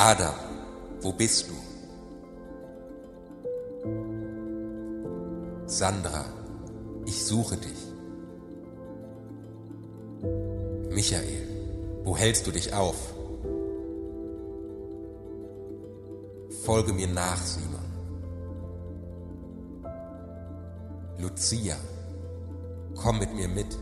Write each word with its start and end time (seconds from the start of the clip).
Adam, 0.00 0.34
wo 1.00 1.12
bist 1.12 1.50
du? 1.50 1.54
Sandra, 5.66 6.24
ich 7.04 7.26
suche 7.26 7.56
dich. 7.56 7.82
Michael, 10.94 11.48
wo 12.04 12.16
hältst 12.16 12.46
du 12.46 12.52
dich 12.52 12.72
auf? 12.72 13.12
Folge 16.62 16.92
mir 16.92 17.08
nach, 17.08 17.42
Simon. 17.42 17.88
Lucia, 21.18 21.74
komm 22.94 23.18
mit 23.18 23.34
mir 23.34 23.48
mit. 23.48 23.76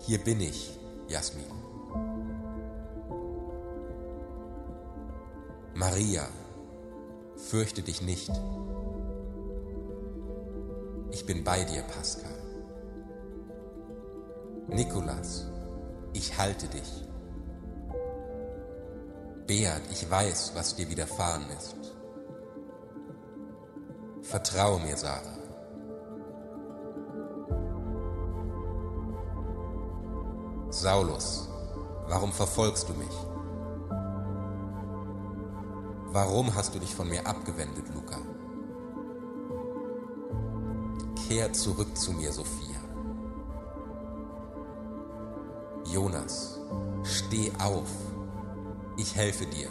Hier 0.00 0.18
bin 0.18 0.42
ich, 0.42 0.78
Jasmin. 1.08 1.63
Maria, 5.84 6.26
fürchte 7.36 7.82
dich 7.82 8.00
nicht. 8.00 8.32
Ich 11.10 11.26
bin 11.26 11.44
bei 11.44 11.62
dir, 11.62 11.82
Pascal. 11.82 12.38
Nikolas, 14.68 15.46
ich 16.14 16.38
halte 16.38 16.68
dich. 16.68 16.90
Beat, 19.46 19.82
ich 19.92 20.10
weiß, 20.10 20.52
was 20.54 20.74
dir 20.74 20.88
widerfahren 20.88 21.44
ist. 21.58 21.76
Vertraue 24.22 24.80
mir, 24.80 24.96
Sarah. 24.96 25.38
Saulus, 30.70 31.46
warum 32.08 32.32
verfolgst 32.32 32.88
du 32.88 32.94
mich? 32.94 33.33
Warum 36.14 36.54
hast 36.54 36.72
du 36.72 36.78
dich 36.78 36.94
von 36.94 37.08
mir 37.08 37.26
abgewendet, 37.26 37.86
Luca? 37.92 38.18
Kehr 41.26 41.52
zurück 41.52 41.96
zu 41.96 42.12
mir, 42.12 42.30
Sophia. 42.32 42.78
Jonas, 45.92 46.60
steh 47.02 47.50
auf. 47.58 47.90
Ich 48.96 49.16
helfe 49.16 49.44
dir. 49.46 49.68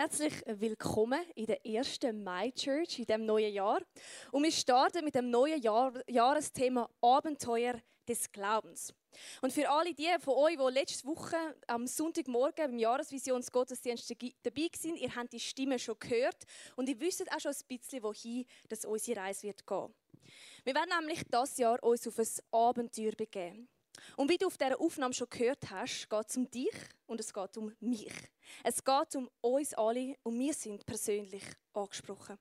Herzlich 0.00 0.44
willkommen 0.46 1.18
in 1.34 1.46
der 1.46 1.66
ersten 1.66 2.22
Mai 2.22 2.52
Church 2.52 3.00
in 3.00 3.06
dem 3.06 3.26
neuen 3.26 3.52
Jahr. 3.52 3.80
Und 4.30 4.44
wir 4.44 4.52
starten 4.52 5.04
mit 5.04 5.16
dem 5.16 5.28
neuen 5.28 5.60
Jahr 5.60 5.92
Jahresthema 6.06 6.88
Abenteuer 7.00 7.74
des 8.06 8.30
Glaubens. 8.30 8.94
Und 9.42 9.52
für 9.52 9.68
alle 9.68 9.92
die 9.92 10.06
von 10.20 10.34
euch, 10.34 10.56
die 10.56 10.72
letzte 10.78 11.04
Woche 11.04 11.36
am 11.66 11.88
Sonntagmorgen 11.88 12.74
im 12.74 12.78
Jahresvisionsgottesdienst 12.78 14.08
dabei 14.44 14.68
waren, 14.84 14.96
ihr 14.98 15.16
habt 15.16 15.32
die 15.32 15.40
Stimme 15.40 15.80
schon 15.80 15.98
gehört 15.98 16.44
und 16.76 16.88
ihr 16.88 17.00
wisst 17.00 17.32
auch 17.32 17.40
schon 17.40 17.50
ein 17.50 17.66
bisschen, 17.66 18.00
wohin 18.04 18.46
das 18.68 18.84
unsere 18.84 19.20
Reise 19.20 19.48
wird 19.48 19.66
gehen. 19.66 19.92
Wir 20.62 20.76
werden 20.76 20.90
nämlich 20.96 21.24
das 21.28 21.58
Jahr 21.58 21.82
uns 21.82 22.06
auf 22.06 22.20
ein 22.20 22.28
Abenteuer 22.52 23.16
begeben. 23.16 23.68
Und 24.16 24.30
wie 24.30 24.36
du 24.36 24.46
auf 24.46 24.56
dieser 24.56 24.80
Aufnahme 24.80 25.14
schon 25.14 25.28
gehört 25.30 25.70
hast, 25.70 26.08
geht 26.08 26.28
es 26.28 26.36
um 26.36 26.50
dich 26.50 26.74
und 27.06 27.20
es 27.20 27.32
geht 27.32 27.56
um 27.56 27.74
mich. 27.80 28.12
Es 28.62 28.84
geht 28.84 29.16
um 29.16 29.28
uns 29.40 29.74
alle 29.74 30.16
und 30.22 30.38
wir 30.38 30.54
sind 30.54 30.84
persönlich 30.86 31.44
angesprochen. 31.72 32.38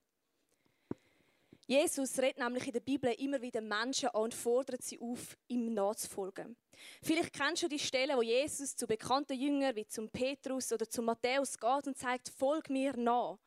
Jesus 1.69 2.17
redet 2.19 2.39
nämlich 2.39 2.65
in 2.65 2.71
der 2.71 2.79
Bibel 2.79 3.13
immer 3.19 3.41
wieder 3.41 3.59
Menschen 3.59 4.07
an 4.09 4.21
und 4.21 4.33
fordert 4.33 4.81
sie 4.81 4.99
auf, 5.01 5.37
ihm 5.49 5.73
nachzufolgen. 5.73 6.55
Vielleicht 7.01 7.33
kennst 7.33 7.63
du 7.63 7.67
die 7.67 7.77
Stelle, 7.77 8.15
wo 8.15 8.21
Jesus 8.21 8.73
zu 8.73 8.87
bekannten 8.87 9.37
Jüngern 9.37 9.75
wie 9.75 9.85
zum 9.85 10.09
Petrus 10.09 10.71
oder 10.71 10.89
zum 10.89 11.05
Matthäus 11.05 11.59
geht 11.59 11.87
und 11.87 11.97
sagt, 11.97 12.29
folg 12.29 12.69
mir 12.69 12.95
nach. 12.95 13.37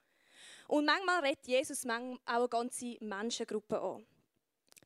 Und 0.69 0.85
manchmal 0.85 1.21
redet 1.21 1.47
Jesus 1.47 1.87
auch 1.87 2.19
eine 2.27 2.49
ganze 2.49 2.99
Menschengruppe 3.01 3.81
an. 3.81 4.07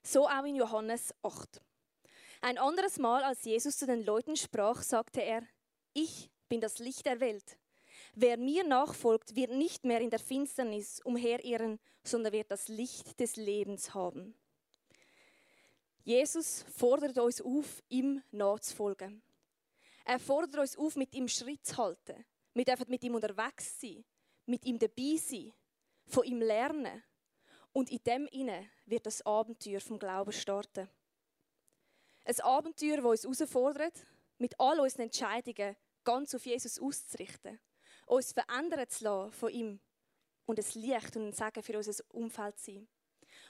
So 0.04 0.28
auch 0.28 0.44
in 0.44 0.54
Johannes 0.54 1.12
8. 1.22 1.60
Ein 2.44 2.58
anderes 2.58 2.98
Mal, 2.98 3.24
als 3.24 3.42
Jesus 3.44 3.78
zu 3.78 3.86
den 3.86 4.04
Leuten 4.04 4.36
sprach, 4.36 4.82
sagte 4.82 5.22
er, 5.22 5.44
ich 5.94 6.30
bin 6.46 6.60
das 6.60 6.78
Licht 6.78 7.06
der 7.06 7.18
Welt. 7.18 7.56
Wer 8.14 8.36
mir 8.36 8.64
nachfolgt, 8.64 9.34
wird 9.34 9.52
nicht 9.52 9.86
mehr 9.86 10.02
in 10.02 10.10
der 10.10 10.18
Finsternis 10.18 11.00
umherirren, 11.00 11.80
sondern 12.02 12.34
wird 12.34 12.50
das 12.50 12.68
Licht 12.68 13.18
des 13.18 13.36
Lebens 13.36 13.94
haben. 13.94 14.34
Jesus 16.02 16.66
fordert 16.76 17.16
uns 17.16 17.40
auf, 17.40 17.82
ihm 17.88 18.22
nachzufolgen. 18.30 19.22
Er 20.04 20.18
fordert 20.18 20.58
uns 20.58 20.76
auf, 20.76 20.96
mit 20.96 21.14
ihm 21.14 21.28
Schritt 21.28 21.64
zu 21.64 21.78
halten. 21.78 22.26
Wir 22.52 22.66
dürfen 22.66 22.90
mit 22.90 23.02
ihm 23.04 23.14
unterwegs 23.14 23.80
sein, 23.80 24.04
mit 24.44 24.66
ihm 24.66 24.78
dabei 24.78 25.16
sein, 25.16 25.50
von 26.08 26.24
ihm 26.24 26.42
lernen. 26.42 27.02
Und 27.72 27.90
in 27.90 28.04
dem 28.04 28.26
inne 28.26 28.68
wird 28.84 29.06
das 29.06 29.24
Abenteuer 29.24 29.80
vom 29.80 29.98
Glauben 29.98 30.32
starten. 30.32 30.90
Ein 32.24 32.40
Abenteuer, 32.40 33.02
das 33.02 33.24
uns 33.24 33.40
herausfordert, 33.40 33.94
mit 34.38 34.58
all 34.58 34.80
unseren 34.80 35.02
Entscheidungen 35.02 35.76
ganz 36.04 36.34
auf 36.34 36.46
Jesus 36.46 36.78
auszurichten, 36.78 37.60
uns 38.06 38.32
verändern 38.32 38.88
zu 38.88 39.04
lassen 39.04 39.32
von 39.32 39.50
ihm 39.50 39.80
und 40.46 40.58
ein 40.58 40.80
Licht 40.80 41.16
und 41.16 41.28
ein 41.28 41.32
Segen 41.32 41.62
für 41.62 41.76
unser 41.76 42.04
Umfeld 42.10 42.58
zu 42.58 42.72
sein. 42.72 42.88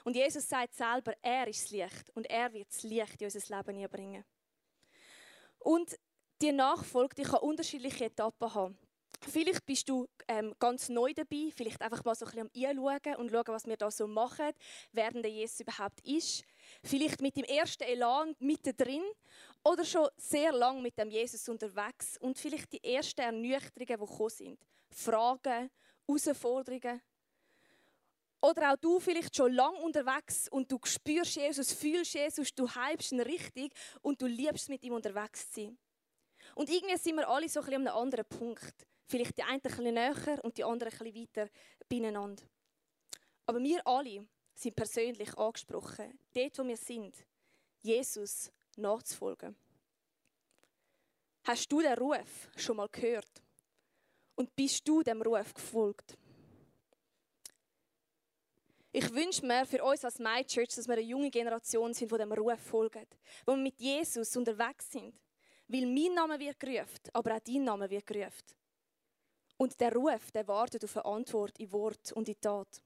Und 0.03 0.15
Jesus 0.15 0.47
sagt 0.47 0.73
selber, 0.73 1.13
er 1.21 1.47
ist 1.47 1.63
das 1.63 1.71
Licht 1.71 2.09
und 2.15 2.29
er 2.29 2.51
wird 2.53 2.69
das 2.69 2.83
Licht 2.83 3.21
in 3.21 3.25
unser 3.27 3.57
Leben 3.57 3.89
bringen. 3.89 4.25
Und 5.59 5.97
die 6.41 6.51
Nachfolge 6.51 7.15
die 7.15 7.23
kann 7.23 7.39
unterschiedliche 7.39 8.05
Etappen 8.05 8.53
haben. 8.53 8.77
Vielleicht 9.21 9.65
bist 9.65 9.89
du 9.89 10.07
ähm, 10.27 10.53
ganz 10.59 10.89
neu 10.89 11.13
dabei, 11.13 11.51
vielleicht 11.55 11.81
einfach 11.81 12.03
mal 12.03 12.13
so 12.15 12.25
ein 12.25 12.49
bisschen 12.51 12.77
am 12.77 12.89
Einschauen 12.89 13.15
und 13.15 13.31
schauen, 13.31 13.43
was 13.47 13.65
wir 13.65 13.77
da 13.77 13.89
so 13.89 14.07
machen, 14.07 14.51
während 14.91 15.23
der 15.23 15.31
Jesus 15.31 15.61
überhaupt 15.61 15.99
ist. 16.01 16.43
Vielleicht 16.83 17.21
mit 17.21 17.35
dem 17.35 17.43
ersten 17.43 17.83
Elan 17.83 18.35
mittendrin 18.39 19.03
oder 19.63 19.83
schon 19.83 20.07
sehr 20.17 20.51
lang 20.51 20.81
mit 20.81 20.97
dem 20.97 21.09
Jesus 21.09 21.47
unterwegs 21.49 22.17
und 22.19 22.37
vielleicht 22.37 22.71
die 22.73 22.83
ersten 22.83 23.21
Ernüchterungen, 23.21 23.75
die 23.77 23.85
gekommen 23.85 24.29
sind. 24.29 24.59
Fragen, 24.89 25.69
Herausforderungen. 26.07 27.01
Oder 28.41 28.73
auch 28.73 28.77
du 28.77 28.99
vielleicht 28.99 29.35
schon 29.35 29.53
lang 29.53 29.75
unterwegs 29.77 30.47
und 30.49 30.71
du 30.71 30.79
spürst 30.83 31.35
Jesus, 31.35 31.73
fühlst 31.73 32.13
Jesus, 32.13 32.53
du 32.53 32.69
heibst 32.69 33.11
ihn 33.11 33.21
richtig 33.21 33.73
und 34.01 34.21
du 34.21 34.27
liebst 34.27 34.69
mit 34.69 34.83
ihm 34.83 34.93
unterwegs 34.93 35.49
zu 35.49 35.61
sein. 35.61 35.77
Und 36.53 36.69
irgendwie 36.69 36.97
sind 36.97 37.15
wir 37.15 37.27
alle 37.27 37.49
so 37.49 37.61
ein 37.61 37.65
bisschen 37.65 37.87
an 37.87 37.87
einem 37.87 37.97
anderen 38.03 38.25
Punkt. 38.25 38.85
Vielleicht 39.07 39.37
die 39.37 39.43
einen 39.43 39.53
ein 39.53 39.61
bisschen 39.61 39.93
näher 39.93 40.43
und 40.43 40.57
die 40.57 40.63
anderen 40.63 40.93
ein 40.93 40.99
bisschen 40.99 41.15
weiter 41.15 41.49
beieinander. 41.89 42.43
Aber 43.47 43.59
wir 43.59 43.81
alle 43.85 44.27
sind 44.55 44.75
persönlich 44.75 45.37
angesprochen, 45.37 46.17
dort, 46.33 46.57
wo 46.57 46.63
wir 46.65 46.77
sind, 46.77 47.15
Jesus 47.81 48.51
nachzufolgen. 48.77 49.55
Hast 51.43 51.71
du 51.71 51.81
den 51.81 51.93
Ruf 51.93 52.49
schon 52.55 52.77
mal 52.77 52.89
gehört? 52.89 53.43
Und 54.35 54.55
bist 54.55 54.87
du 54.87 55.03
dem 55.03 55.21
Ruf 55.21 55.53
gefolgt? 55.53 56.17
Ich 58.91 59.13
wünsche 59.13 59.45
mir 59.45 59.65
für 59.65 59.83
uns 59.83 60.03
als 60.05 60.19
My 60.19 60.43
Church, 60.45 60.69
dass 60.75 60.87
wir 60.87 60.93
eine 60.93 61.01
junge 61.01 61.29
Generation 61.29 61.93
sind, 61.93 62.11
die 62.11 62.17
dem 62.17 62.31
Ruf 62.31 62.59
folgen, 62.59 63.05
wo 63.45 63.51
wir 63.51 63.61
mit 63.61 63.79
Jesus 63.79 64.35
unterwegs 64.37 64.89
sind. 64.89 65.13
Weil 65.67 65.85
mein 65.85 66.13
Name 66.13 66.39
wird 66.39 66.59
gerufen, 66.59 67.01
aber 67.13 67.35
auch 67.35 67.39
dein 67.39 67.63
Name 67.63 67.89
wird 67.89 68.05
gerufen. 68.05 68.55
Und 69.57 69.79
der 69.79 69.93
Ruf, 69.93 70.31
der 70.31 70.47
wartet 70.47 70.83
auf 70.83 70.97
eine 70.97 71.05
Antwort 71.05 71.57
in 71.59 71.71
Wort 71.71 72.11
und 72.13 72.29
in 72.29 72.39
Tat. 72.39 72.81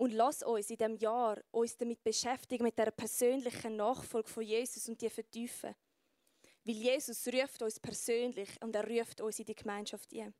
Und 0.00 0.14
lass 0.14 0.42
uns 0.42 0.70
in 0.70 0.78
diesem 0.78 0.96
Jahr 0.96 1.42
uns 1.50 1.76
damit 1.76 2.02
beschäftigen, 2.02 2.64
mit 2.64 2.78
der 2.78 2.90
persönlichen 2.90 3.76
Nachfolge 3.76 4.30
von 4.30 4.42
Jesus 4.42 4.88
und 4.88 4.98
die 4.98 5.10
vertiefen. 5.10 5.74
Weil 6.64 6.74
Jesus 6.74 7.28
ruft 7.28 7.60
uns 7.60 7.78
persönlich 7.78 8.48
und 8.62 8.74
er 8.74 8.88
ruft 8.88 9.20
uns 9.20 9.38
in 9.40 9.44
die 9.44 9.54
Gemeinschaft 9.54 10.10
ein. 10.14 10.32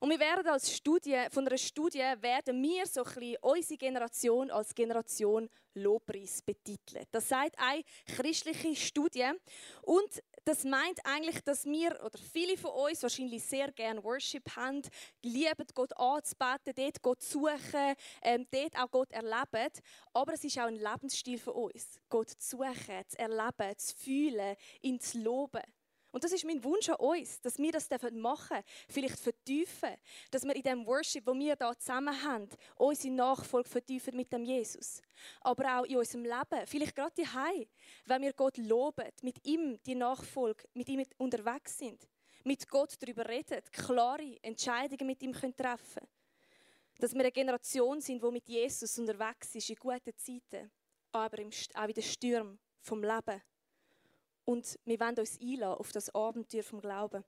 Und 0.00 0.10
wir 0.10 0.20
werden 0.20 0.46
als 0.48 0.72
Studie, 0.72 1.16
von 1.30 1.46
einer 1.46 1.58
Studie 1.58 2.04
werden 2.20 2.62
wir 2.62 2.86
so 2.86 3.02
ein 3.02 3.14
bisschen 3.14 3.36
unsere 3.40 3.78
Generation 3.78 4.50
als 4.50 4.74
Generation 4.74 5.48
Lobpreis 5.74 6.42
betitelt. 6.42 7.08
Das 7.10 7.28
sagt 7.28 7.56
eine 7.58 7.82
christliche 8.06 8.76
Studie. 8.76 9.30
Und 9.82 10.22
das 10.44 10.64
meint 10.64 10.98
eigentlich, 11.04 11.42
dass 11.42 11.64
wir 11.64 11.90
oder 12.04 12.18
viele 12.18 12.56
von 12.56 12.70
uns 12.70 13.02
wahrscheinlich 13.02 13.44
sehr 13.44 13.70
gerne 13.72 14.02
Worship 14.02 14.44
haben, 14.56 14.82
lieben 15.22 15.66
Gott 15.74 15.96
anzubeten, 15.96 16.72
dort 16.74 17.02
Gott 17.02 17.22
suchen, 17.22 17.94
ähm, 18.22 18.46
dort 18.50 18.78
auch 18.78 18.90
Gott 18.90 19.12
erleben. 19.12 19.70
Aber 20.12 20.32
es 20.32 20.44
ist 20.44 20.58
auch 20.58 20.66
ein 20.66 20.76
Lebensstil 20.76 21.38
für 21.38 21.52
uns, 21.52 22.00
Gott 22.08 22.30
zu 22.30 22.56
suchen, 22.56 23.04
zu 23.08 23.18
erleben, 23.18 23.78
zu 23.78 23.96
fühlen, 23.96 24.56
ihn 24.80 25.00
zu 25.00 25.18
loben. 25.18 25.62
Und 26.10 26.24
das 26.24 26.32
ist 26.32 26.44
mein 26.44 26.62
Wunsch 26.64 26.88
an 26.88 26.96
uns, 26.96 27.40
dass 27.40 27.58
wir 27.58 27.70
das 27.70 27.88
machen 28.12 28.56
dürfen, 28.56 28.64
vielleicht 28.88 29.18
vertiefen, 29.18 29.94
dass 30.30 30.44
wir 30.44 30.56
in 30.56 30.62
dem 30.62 30.86
Worship, 30.86 31.26
wo 31.26 31.34
wir 31.34 31.54
da 31.54 31.76
zusammen 31.78 32.22
haben, 32.22 32.48
unsere 32.76 33.14
Nachfolge 33.14 33.68
vertiefen 33.68 34.16
mit 34.16 34.32
dem 34.32 34.44
Jesus. 34.44 35.02
Aber 35.42 35.78
auch 35.78 35.84
in 35.84 35.98
unserem 35.98 36.24
Leben, 36.24 36.66
vielleicht 36.66 36.96
gerade 36.96 37.14
die 37.16 37.68
wenn 38.06 38.22
wir 38.22 38.32
Gott 38.32 38.56
loben, 38.56 39.08
mit 39.22 39.46
ihm 39.46 39.78
die 39.84 39.94
Nachfolge, 39.94 40.64
mit 40.72 40.88
ihm 40.88 41.04
unterwegs 41.18 41.76
sind, 41.76 42.08
mit 42.44 42.68
Gott 42.68 42.94
darüber 43.00 43.28
reden, 43.28 43.62
klare 43.70 44.38
Entscheidungen 44.42 45.06
mit 45.06 45.22
ihm 45.22 45.32
treffen 45.32 45.56
können. 45.56 46.08
Dass 46.98 47.12
wir 47.12 47.20
eine 47.20 47.32
Generation 47.32 48.00
sind, 48.00 48.22
die 48.22 48.30
mit 48.30 48.48
Jesus 48.48 48.98
unterwegs 48.98 49.54
ist 49.54 49.70
in 49.70 49.76
guten 49.76 50.16
Zeiten, 50.16 50.70
aber 51.12 51.38
auch 51.42 51.88
in 51.88 51.94
den 51.94 52.02
Stürmen 52.02 52.58
vom 52.80 53.02
Leben. 53.02 53.42
Und 54.48 54.78
wir 54.86 54.98
wollen 54.98 55.18
uns 55.18 55.38
einladen 55.38 55.78
auf 55.78 55.92
das 55.92 56.08
Abenteuer 56.14 56.62
vom 56.62 56.80
Glauben. 56.80 57.22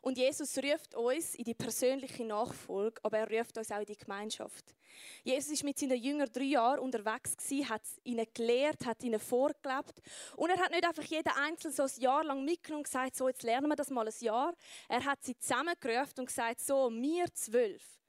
Und 0.00 0.18
Jesus 0.18 0.58
ruft 0.58 0.96
uns 0.96 1.36
in 1.36 1.44
die 1.44 1.54
persönliche 1.54 2.24
Nachfolge, 2.24 3.00
aber 3.04 3.18
er 3.18 3.30
ruft 3.30 3.56
uns 3.58 3.70
auch 3.70 3.78
in 3.78 3.86
die 3.86 3.96
Gemeinschaft. 3.96 4.74
Jesus 5.22 5.52
ist 5.52 5.62
mit 5.62 5.78
seinen 5.78 6.02
Jüngern 6.02 6.28
drei 6.32 6.46
Jahre 6.46 6.80
unterwegs 6.80 7.36
gewesen, 7.36 7.68
hat 7.68 7.82
ihnen 8.02 8.26
gelehrt, 8.34 8.84
hat 8.84 9.04
ihnen 9.04 9.20
vorgelebt. 9.20 10.02
Und 10.34 10.50
er 10.50 10.58
hat 10.58 10.72
nicht 10.72 10.84
einfach 10.84 11.04
jeden 11.04 11.32
Einzelnen 11.32 11.76
so 11.76 11.84
ein 11.84 12.00
Jahr 12.00 12.24
lang 12.24 12.44
mitgenommen 12.44 12.80
und 12.80 12.86
gesagt, 12.86 13.14
so, 13.14 13.28
jetzt 13.28 13.44
lernen 13.44 13.68
wir 13.68 13.76
das 13.76 13.90
mal 13.90 14.08
ein 14.08 14.14
Jahr. 14.18 14.52
Er 14.88 15.04
hat 15.04 15.22
sie 15.22 15.38
zusammengerufen 15.38 16.18
und 16.18 16.26
gesagt, 16.26 16.60
so, 16.60 16.90
wir 16.90 17.32
zwölf, 17.34 18.00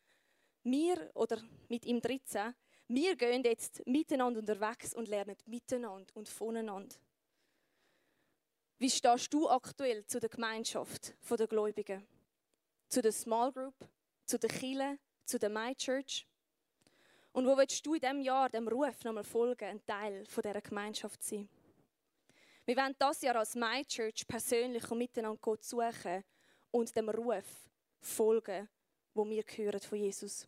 wir, 0.63 1.11
oder 1.13 1.39
mit 1.69 1.85
ihm 1.85 2.01
13, 2.01 2.55
wir 2.87 3.15
gehen 3.15 3.43
jetzt 3.43 3.85
miteinander 3.85 4.39
unterwegs 4.39 4.95
und 4.95 5.07
lernen 5.07 5.37
miteinander 5.45 6.11
und 6.15 6.27
voneinander. 6.27 6.95
Wie 8.77 8.89
stehst 8.89 9.33
du 9.33 9.47
aktuell 9.47 10.05
zu 10.05 10.19
der 10.19 10.27
Gemeinschaft 10.27 11.13
der 11.29 11.47
Gläubigen? 11.47 12.05
Zu 12.89 13.01
der 13.01 13.13
Small 13.13 13.53
Group, 13.53 13.75
zu 14.25 14.37
der 14.37 14.49
Kirche, 14.49 14.99
zu 15.23 15.39
der 15.39 15.49
My 15.49 15.73
Church? 15.75 16.27
Und 17.31 17.47
wo 17.47 17.55
willst 17.55 17.85
du 17.85 17.93
in 17.93 18.01
diesem 18.01 18.21
Jahr 18.21 18.49
dem 18.49 18.67
Ruf 18.67 19.01
nochmal 19.05 19.23
folgen, 19.23 19.63
ein 19.63 19.85
Teil 19.85 20.25
dieser 20.25 20.61
Gemeinschaft 20.61 21.23
sein? 21.23 21.47
Wir 22.65 22.75
wollen 22.75 22.95
das 22.99 23.21
Jahr 23.21 23.37
als 23.37 23.55
My 23.55 23.85
Church 23.85 24.27
persönlich 24.27 24.91
und 24.91 24.97
miteinander 24.97 25.39
Gott 25.41 25.63
suchen 25.63 26.25
und 26.71 26.93
dem 26.93 27.07
Ruf 27.09 27.69
folgen, 28.01 28.67
wo 29.13 29.25
wir 29.25 29.43
hören 29.55 29.79
von 29.79 29.97
Jesus. 29.97 30.45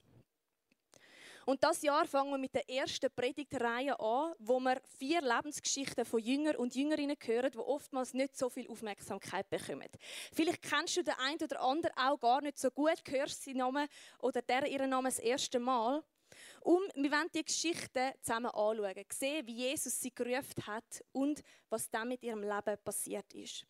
Und 1.47 1.63
das 1.63 1.81
Jahr 1.81 2.05
fangen 2.05 2.31
wir 2.31 2.37
mit 2.37 2.53
der 2.53 2.69
ersten 2.69 3.09
Predigtreihe 3.09 3.97
an, 3.97 4.33
wo 4.37 4.59
wir 4.59 4.81
vier 4.99 5.21
Lebensgeschichten 5.21 6.03
von 6.03 6.19
Jüngern 6.19 6.57
und 6.57 6.75
Jüngerinnen 6.75 7.15
hören, 7.23 7.49
die 7.49 7.57
oftmals 7.57 8.13
nicht 8.13 8.37
so 8.37 8.49
viel 8.49 8.69
Aufmerksamkeit 8.69 9.49
bekommen. 9.49 9.87
Vielleicht 10.33 10.61
kennst 10.61 10.97
du 10.97 11.03
den 11.03 11.13
einen 11.13 11.41
oder 11.41 11.61
anderen 11.61 11.95
auch 11.95 12.19
gar 12.19 12.41
nicht 12.41 12.59
so 12.59 12.69
gut, 12.69 13.01
hörst 13.07 13.43
sie 13.43 13.53
Namen 13.53 13.87
oder 14.19 14.41
der 14.41 14.67
ihren 14.67 14.89
Namen 14.89 15.05
das 15.05 15.19
erste 15.19 15.57
Mal. 15.57 16.03
Und 16.59 16.93
wir 16.95 17.11
wollen 17.13 17.29
die 17.33 17.45
Geschichten 17.45 18.11
zusammen 18.21 18.47
anschauen, 18.47 19.05
sehen, 19.09 19.47
wie 19.47 19.55
Jesus 19.55 20.01
sie 20.01 20.13
gerufen 20.13 20.67
hat 20.67 21.01
und 21.13 21.41
was 21.69 21.89
dann 21.89 22.09
mit 22.09 22.23
ihrem 22.23 22.41
Leben 22.41 22.77
passiert 22.83 23.33
ist. 23.33 23.65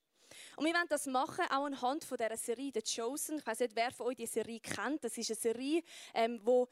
Und 0.55 0.65
wir 0.65 0.73
wollen 0.73 0.87
das 0.89 1.05
machen, 1.05 1.45
auch 1.49 1.65
anhand 1.65 2.03
von 2.03 2.17
dieser 2.17 2.37
Serie 2.37 2.71
The 2.73 2.81
Chosen. 2.81 3.37
Ich 3.37 3.45
weiß 3.45 3.59
nicht, 3.59 3.75
wer 3.75 3.91
von 3.91 4.07
euch 4.07 4.15
diese 4.15 4.33
Serie 4.33 4.59
kennt. 4.59 5.03
Das 5.03 5.17
ist 5.17 5.29
eine 5.29 5.35
Serie, 5.35 5.83
ähm, 6.13 6.39
wo 6.43 6.67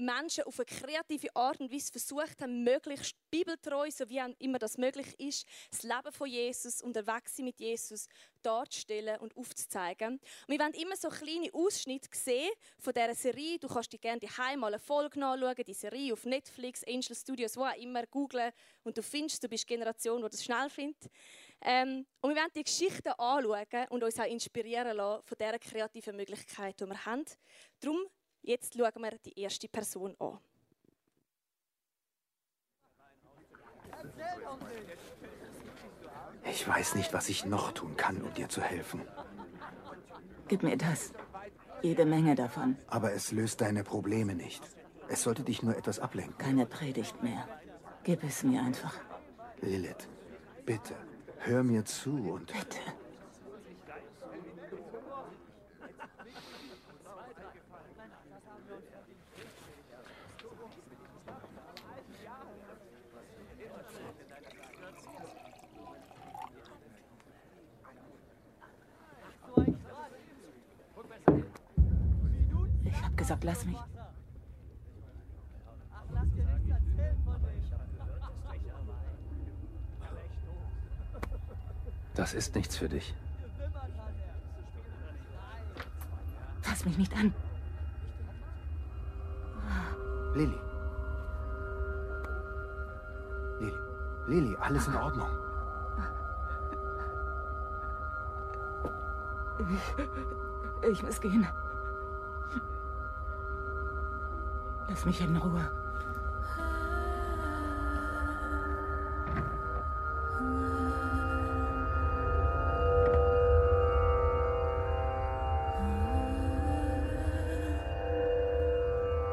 Menschen 0.00 0.44
auf 0.44 0.58
eine 0.58 0.66
kreative 0.66 1.34
Art 1.34 1.60
und 1.60 1.72
Weise 1.72 1.92
versucht 1.92 2.40
haben, 2.40 2.64
möglichst 2.64 3.14
bibeltreu, 3.30 3.90
so 3.90 4.08
wie 4.08 4.20
immer 4.38 4.58
das 4.58 4.78
möglich 4.78 5.18
ist, 5.18 5.46
das 5.70 5.82
Leben 5.82 6.12
von 6.12 6.28
Jesus, 6.28 6.82
unterwegs 6.82 7.36
sein 7.36 7.46
mit 7.46 7.60
Jesus, 7.60 8.08
darzustellen 8.42 9.18
und 9.20 9.36
aufzuzeigen. 9.36 10.14
Und 10.14 10.20
wir 10.48 10.58
wollen 10.58 10.74
immer 10.74 10.96
so 10.96 11.08
kleine 11.08 11.52
Ausschnitte 11.52 12.08
sehen 12.12 12.50
von 12.78 12.92
dieser 12.92 13.14
Serie. 13.14 13.58
Du 13.58 13.68
kannst 13.68 13.92
dir 13.92 13.98
gerne 13.98 14.20
die 14.20 14.28
mal 14.56 14.68
eine 14.68 14.78
Folge 14.78 15.18
nachschauen, 15.18 15.64
die 15.66 15.74
Serie 15.74 16.12
auf 16.12 16.24
Netflix, 16.24 16.84
Angel 16.84 17.14
Studios, 17.14 17.56
wo 17.56 17.64
auch 17.64 17.76
immer, 17.76 18.06
googlen 18.06 18.52
und 18.84 18.96
du 18.96 19.02
findest, 19.02 19.42
du 19.42 19.48
bist 19.48 19.64
die 19.64 19.74
Generation, 19.74 20.22
die 20.22 20.28
das 20.28 20.44
schnell 20.44 20.70
findet. 20.70 21.10
Ähm, 21.60 22.06
und 22.20 22.30
wir 22.30 22.36
wollen 22.36 22.50
die 22.54 22.64
Geschichten 22.64 23.08
anschauen 23.08 23.86
und 23.90 24.04
uns 24.04 24.18
auch 24.18 24.24
inspirieren 24.24 24.96
lassen 24.96 25.22
von 25.24 25.38
dieser 25.38 25.58
kreativen 25.58 26.16
Möglichkeit, 26.16 26.80
die 26.80 26.86
wir 26.86 27.04
haben. 27.04 27.24
Darum 27.80 28.06
Jetzt 28.42 28.74
schauen 28.74 29.02
wir 29.02 29.18
die 29.18 29.38
erste 29.40 29.68
Person 29.68 30.16
an. 30.18 30.38
Ich 36.44 36.66
weiß 36.66 36.94
nicht, 36.94 37.12
was 37.12 37.28
ich 37.28 37.44
noch 37.44 37.72
tun 37.72 37.96
kann, 37.96 38.22
um 38.22 38.32
dir 38.34 38.48
zu 38.48 38.62
helfen. 38.62 39.02
Gib 40.48 40.62
mir 40.62 40.76
das. 40.76 41.12
Jede 41.82 42.06
Menge 42.06 42.34
davon. 42.34 42.76
Aber 42.86 43.12
es 43.12 43.32
löst 43.32 43.60
deine 43.60 43.84
Probleme 43.84 44.34
nicht. 44.34 44.62
Es 45.08 45.22
sollte 45.22 45.42
dich 45.42 45.62
nur 45.62 45.76
etwas 45.76 46.00
ablenken. 46.00 46.38
Keine 46.38 46.66
Predigt 46.66 47.22
mehr. 47.22 47.46
Gib 48.04 48.24
es 48.24 48.42
mir 48.42 48.62
einfach. 48.62 48.94
Lilith, 49.60 50.08
bitte, 50.64 50.94
hör 51.38 51.62
mir 51.62 51.84
zu 51.84 52.10
und... 52.32 52.52
Bitte. 52.52 52.78
Gesagt, 73.28 73.44
lass 73.44 73.64
mich. 73.66 73.76
Das 82.14 82.32
ist 82.32 82.54
nichts 82.54 82.76
für 82.76 82.88
dich. 82.88 83.14
Fass 86.62 86.84
mich 86.86 86.96
nicht 86.96 87.12
an. 87.14 87.34
Lili. 90.34 90.58
Lili. 93.60 93.72
Lili, 94.28 94.56
alles 94.56 94.88
in 94.88 94.96
Ordnung. 94.96 95.28
Ich, 100.82 100.90
ich 100.90 101.02
muss 101.02 101.20
gehen. 101.20 101.46
Lass 104.88 105.04
mich 105.04 105.20
in 105.20 105.36
Ruhe. 105.36 105.70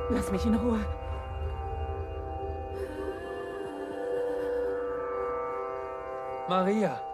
Lass 0.09 0.31
mich 0.31 0.45
in 0.45 0.55
Ruhe. 0.55 0.79
Maria. 6.47 7.04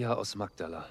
Maria 0.00 0.14
aus 0.14 0.34
Magdala. 0.34 0.86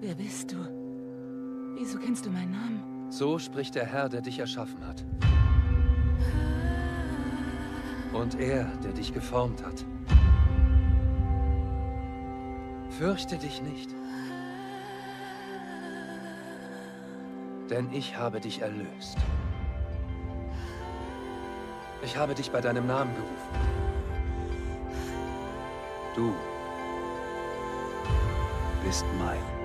Wer 0.00 0.14
bist 0.14 0.50
du? 0.50 0.56
Wieso 1.76 1.98
kennst 1.98 2.24
du 2.24 2.30
meinen 2.30 2.52
Namen? 2.52 3.10
So 3.10 3.38
spricht 3.38 3.74
der 3.74 3.84
Herr, 3.84 4.08
der 4.08 4.22
dich 4.22 4.38
erschaffen 4.38 4.82
hat. 4.86 5.04
Und 8.14 8.40
er, 8.40 8.64
der 8.82 8.92
dich 8.92 9.12
geformt 9.12 9.62
hat. 9.62 9.84
Fürchte 12.98 13.36
dich 13.36 13.60
nicht. 13.60 13.99
Denn 17.70 17.92
ich 17.92 18.16
habe 18.16 18.40
dich 18.40 18.60
erlöst. 18.60 19.16
Ich 22.02 22.16
habe 22.16 22.34
dich 22.34 22.50
bei 22.50 22.60
deinem 22.60 22.86
Namen 22.86 23.14
gerufen. 23.14 23.70
Du 26.16 26.34
bist 28.84 29.04
mein. 29.18 29.59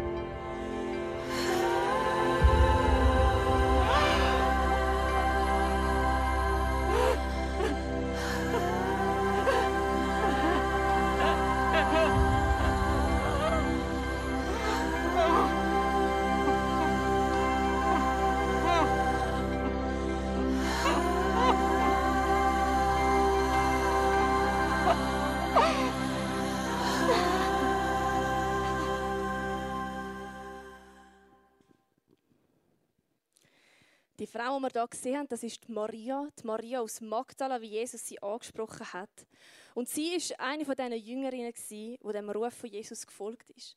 Frau, 34.45 34.59
die 34.59 34.63
wir 34.63 34.69
hier 34.69 34.87
gesehen 34.87 35.17
haben, 35.17 35.27
das 35.27 35.41
ist 35.41 35.67
die 35.67 35.71
Maria, 35.71 36.27
die 36.39 36.45
Maria 36.45 36.79
aus 36.81 37.01
Magdala, 37.01 37.59
wie 37.61 37.69
Jesus 37.69 38.05
sie 38.05 38.21
angesprochen 38.21 38.93
hat. 38.93 39.25
Und 39.73 39.89
sie 39.89 40.13
ist 40.13 40.39
eine 40.39 40.63
von 40.65 40.75
diesen 40.75 40.93
Jüngerinnen, 40.93 41.53
die 41.71 41.97
dem 42.13 42.29
Ruf 42.29 42.53
von 42.53 42.69
Jesus 42.69 43.07
gefolgt 43.07 43.49
ist, 43.49 43.75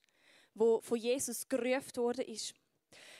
wo 0.52 0.82
von 0.82 0.98
Jesus 0.98 1.48
gerufen 1.48 1.96
worden 1.96 2.26
ist. 2.26 2.52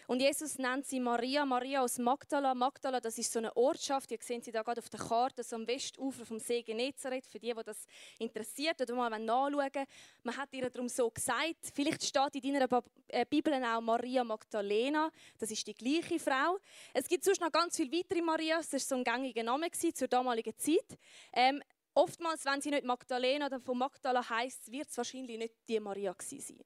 Und 0.09 0.21
Jesus 0.21 0.57
nennt 0.57 0.87
sie 0.87 1.01
Maria, 1.01 1.45
Maria 1.45 1.83
aus 1.83 1.99
Magdala. 1.99 2.55
Magdala, 2.55 2.99
das 2.99 3.19
ist 3.19 3.31
so 3.31 3.41
eine 3.41 3.55
Ortschaft, 3.55 4.11
ihr 4.11 4.17
seht 4.23 4.43
sie 4.43 4.51
da 4.51 4.63
gerade 4.63 4.81
auf 4.81 4.89
der 4.89 5.01
Karte, 5.01 5.45
so 5.45 5.55
am 5.55 5.67
Westufer 5.67 6.25
vom 6.25 6.39
See 6.39 6.63
Genezareth, 6.63 7.27
für 7.27 7.39
die, 7.39 7.53
die 7.53 7.63
das 7.63 7.85
interessiert 8.19 8.81
oder 8.81 8.95
mal 8.95 9.11
nachschauen 9.11 9.87
Man 10.23 10.35
hat 10.35 10.49
ihr 10.53 10.71
darum 10.71 10.89
so 10.89 11.11
gesagt, 11.11 11.73
vielleicht 11.75 12.03
steht 12.03 12.43
in 12.43 12.55
deiner 12.55 12.83
äh, 13.09 13.27
Bibel 13.29 13.53
auch 13.63 13.83
Maria 13.83 14.25
Magdalena, 14.25 15.11
das 15.39 15.51
ist 15.51 15.67
die 15.67 15.75
gleiche 15.75 16.19
Frau. 16.19 16.57
Es 16.95 17.07
gibt 17.07 17.23
sonst 17.23 17.43
noch 17.43 17.53
ganz 17.53 17.77
viele 17.77 17.93
weitere 17.93 18.23
Marias, 18.23 18.71
das 18.71 18.91
war 18.91 18.97
so 18.97 19.03
ein 19.03 19.05
gängiger 19.05 19.43
Name 19.43 19.71
zur 19.71 20.09
damaligen 20.09 20.57
Zeit. 20.57 20.99
Ähm, 21.35 21.63
oftmals, 21.93 22.47
wenn 22.47 22.63
sie 22.63 22.71
nicht 22.71 22.85
Magdalena 22.87 23.45
oder 23.45 23.61
von 23.61 23.77
Magdala 23.77 24.27
heißt, 24.27 24.73
wird 24.73 24.89
es 24.89 24.97
wahrscheinlich 24.97 25.37
nicht 25.37 25.55
die 25.69 25.79
Maria 25.79 26.15
gewesen 26.15 26.41
sein. 26.41 26.65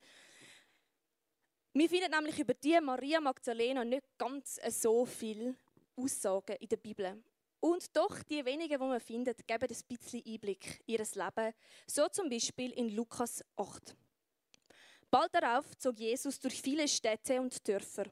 Wir 1.74 1.88
finden 1.88 2.10
nämlich 2.10 2.38
über 2.38 2.52
die 2.52 2.78
Maria 2.82 3.18
Magdalena 3.18 3.82
nicht 3.82 4.06
ganz 4.18 4.60
so 4.68 5.06
viele 5.06 5.56
Aussagen 5.96 6.56
in 6.56 6.68
der 6.68 6.76
Bibel. 6.76 7.22
Und 7.60 7.96
doch, 7.96 8.22
die 8.24 8.44
wenigen, 8.44 8.78
die 8.78 8.86
man 8.86 9.00
findet, 9.00 9.46
geben 9.46 9.68
ein 9.70 9.96
bisschen 9.96 10.22
Einblick 10.26 10.82
in 10.86 10.96
ihr 10.96 11.06
Leben. 11.14 11.54
So 11.86 12.08
zum 12.08 12.28
Beispiel 12.28 12.72
in 12.72 12.90
Lukas 12.90 13.42
8. 13.56 13.96
Bald 15.10 15.34
darauf 15.34 15.76
zog 15.78 15.98
Jesus 15.98 16.40
durch 16.40 16.60
viele 16.60 16.86
Städte 16.86 17.40
und 17.40 17.66
Dörfer. 17.66 18.04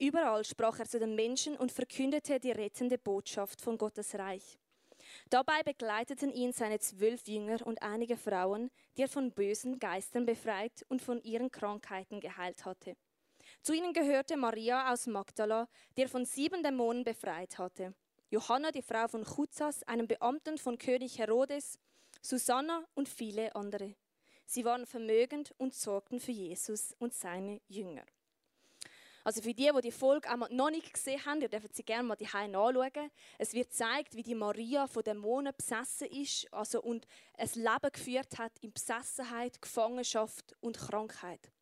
Überall 0.00 0.44
sprach 0.44 0.80
er 0.80 0.88
zu 0.88 0.98
den 0.98 1.14
Menschen 1.14 1.56
und 1.56 1.70
verkündete 1.70 2.40
die 2.40 2.52
rettende 2.52 2.98
Botschaft 2.98 3.60
von 3.60 3.78
Gottes 3.78 4.14
Reich. 4.16 4.58
Dabei 5.30 5.62
begleiteten 5.62 6.32
ihn 6.32 6.52
seine 6.52 6.78
zwölf 6.78 7.26
Jünger 7.26 7.66
und 7.66 7.82
einige 7.82 8.16
Frauen, 8.16 8.70
die 8.96 9.02
er 9.02 9.08
von 9.08 9.32
bösen 9.32 9.78
Geistern 9.78 10.26
befreit 10.26 10.84
und 10.88 11.02
von 11.02 11.22
ihren 11.22 11.50
Krankheiten 11.50 12.20
geheilt 12.20 12.64
hatte. 12.64 12.96
Zu 13.62 13.72
ihnen 13.72 13.92
gehörte 13.92 14.36
Maria 14.36 14.92
aus 14.92 15.06
Magdala, 15.06 15.68
die 15.96 16.02
er 16.02 16.08
von 16.08 16.24
sieben 16.24 16.62
Dämonen 16.62 17.04
befreit 17.04 17.58
hatte. 17.58 17.94
Johanna, 18.30 18.70
die 18.70 18.82
Frau 18.82 19.08
von 19.08 19.24
Chuzas, 19.24 19.82
einem 19.84 20.06
Beamten 20.06 20.58
von 20.58 20.76
König 20.78 21.18
Herodes, 21.18 21.78
Susanna 22.20 22.86
und 22.94 23.08
viele 23.08 23.54
andere. 23.54 23.94
Sie 24.44 24.64
waren 24.64 24.86
vermögend 24.86 25.54
und 25.58 25.74
sorgten 25.74 26.20
für 26.20 26.32
Jesus 26.32 26.94
und 26.98 27.14
seine 27.14 27.60
Jünger. 27.68 28.04
Also 29.28 29.42
für 29.42 29.52
die, 29.52 29.70
die 29.76 29.80
die 29.82 29.92
Folge 29.92 30.26
einmal 30.30 30.48
noch 30.50 30.70
nicht 30.70 30.90
gesehen 30.90 31.22
haben, 31.26 31.42
ihr 31.42 31.50
dürft 31.50 31.76
sie 31.76 31.82
gerne 31.82 32.02
mal 32.02 32.16
die 32.16 32.28
anschauen. 32.28 33.10
Es 33.36 33.52
wird 33.52 33.68
gezeigt, 33.68 34.16
wie 34.16 34.22
die 34.22 34.34
Maria 34.34 34.86
von 34.86 35.02
Dämonen 35.02 35.52
besessen 35.54 36.08
ist 36.08 36.50
also 36.50 36.80
und 36.80 37.06
ein 37.36 37.50
Leben 37.52 37.92
geführt 37.92 38.38
hat 38.38 38.52
in 38.62 38.72
Besessenheit, 38.72 39.60
Gefangenschaft 39.60 40.56
und 40.60 40.78
Krankheit. 40.78 41.52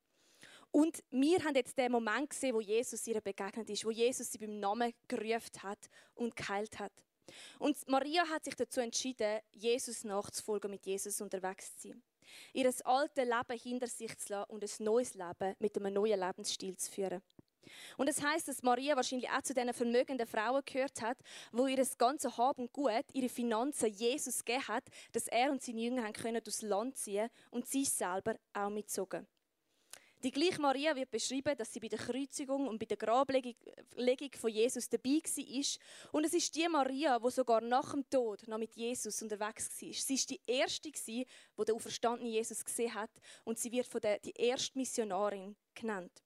Und 0.71 1.03
wir 1.11 1.43
haben 1.43 1.57
jetzt 1.57 1.77
den 1.77 1.91
Moment 1.91 2.31
gesehen, 2.31 2.55
wo 2.55 2.61
Jesus 2.61 3.05
ihr 3.09 3.21
begegnet 3.21 3.69
ist, 3.69 3.85
wo 3.85 3.91
Jesus 3.91 4.31
sie 4.31 4.39
beim 4.39 4.61
Namen 4.61 4.93
gerufen 5.09 5.65
hat 5.65 5.91
und 6.15 6.37
geheilt 6.37 6.79
hat. 6.79 6.93
Und 7.59 7.77
Maria 7.89 8.29
hat 8.29 8.45
sich 8.45 8.55
dazu 8.55 8.79
entschieden, 8.79 9.41
Jesus 9.51 10.05
nachzufolgen, 10.05 10.71
mit 10.71 10.87
Jesus 10.87 11.21
unterwegs 11.21 11.77
zu 11.79 11.89
sein. 11.89 12.03
Ihr 12.53 12.73
altes 12.85 13.25
Leben 13.25 13.61
hinter 13.61 13.89
sich 13.89 14.17
zu 14.19 14.35
lassen 14.35 14.51
und 14.51 14.63
ein 14.63 14.85
neues 14.85 15.15
Leben 15.15 15.57
mit 15.59 15.77
einem 15.77 15.95
neuen 15.95 16.21
Lebensstil 16.21 16.77
zu 16.77 16.93
führen. 16.93 17.23
Und 17.97 18.09
es 18.09 18.17
das 18.17 18.25
heißt, 18.25 18.49
dass 18.49 18.63
Maria 18.63 18.97
wahrscheinlich 18.97 19.31
auch 19.31 19.43
zu 19.43 19.55
diesen 19.55 19.73
vermögenden 19.73 20.27
Frauen 20.27 20.63
gehört 20.65 21.01
hat, 21.03 21.19
wo 21.53 21.67
ihr 21.67 21.77
das 21.77 21.97
ganze 21.97 22.37
Hab 22.37 22.59
und 22.59 22.73
Gut, 22.73 23.05
ihre 23.13 23.29
Finanzen 23.29 23.93
Jesus 23.93 24.45
gegeben 24.45 24.69
hat, 24.69 24.85
dass 25.13 25.29
er 25.29 25.51
und 25.51 25.63
seine 25.63 25.81
Jünger 25.81 26.05
haben 26.05 26.13
können 26.13 26.43
durchs 26.43 26.63
Land 26.63 26.97
ziehen 26.97 27.29
und 27.51 27.67
sie 27.67 27.85
selber 27.85 28.37
auch 28.53 28.71
mitzogen. 28.71 29.27
Die 30.27 30.31
gleiche 30.31 30.61
Maria 30.61 30.97
wird 30.97 31.11
beschrieben, 31.11 31.57
dass 31.57 31.73
sie 31.73 31.79
bei 31.79 31.89
der 31.89 31.99
Kreuzigung 31.99 32.67
und 32.67 32.79
bei 32.79 32.87
der 32.87 32.97
Grablegung 32.97 33.55
von 34.33 34.51
Jesus 34.51 34.89
dabei 34.89 35.21
war. 35.23 36.11
Und 36.13 36.25
es 36.25 36.33
ist 36.33 36.57
die 36.57 36.67
Maria, 36.69 37.19
die 37.19 37.31
sogar 37.31 37.61
nach 37.61 37.93
dem 37.93 38.09
Tod 38.09 38.49
noch 38.49 38.59
mit 38.59 38.75
Jesus 38.75 39.21
unterwegs 39.23 39.71
war. 39.81 39.93
Sie 39.93 40.15
ist 40.15 40.31
die 40.31 40.41
erste, 40.47 40.91
die 40.91 41.27
den 41.59 41.75
auferstandenen 41.75 42.33
Jesus 42.33 42.65
gesehen 42.65 42.95
hat. 42.95 43.11
Und 43.45 43.59
sie 43.59 43.71
wird 43.71 43.87
von 43.87 44.01
der 44.01 44.19
die 44.19 44.33
erste 44.33 44.79
Missionarin 44.79 45.55
genannt. 45.75 46.26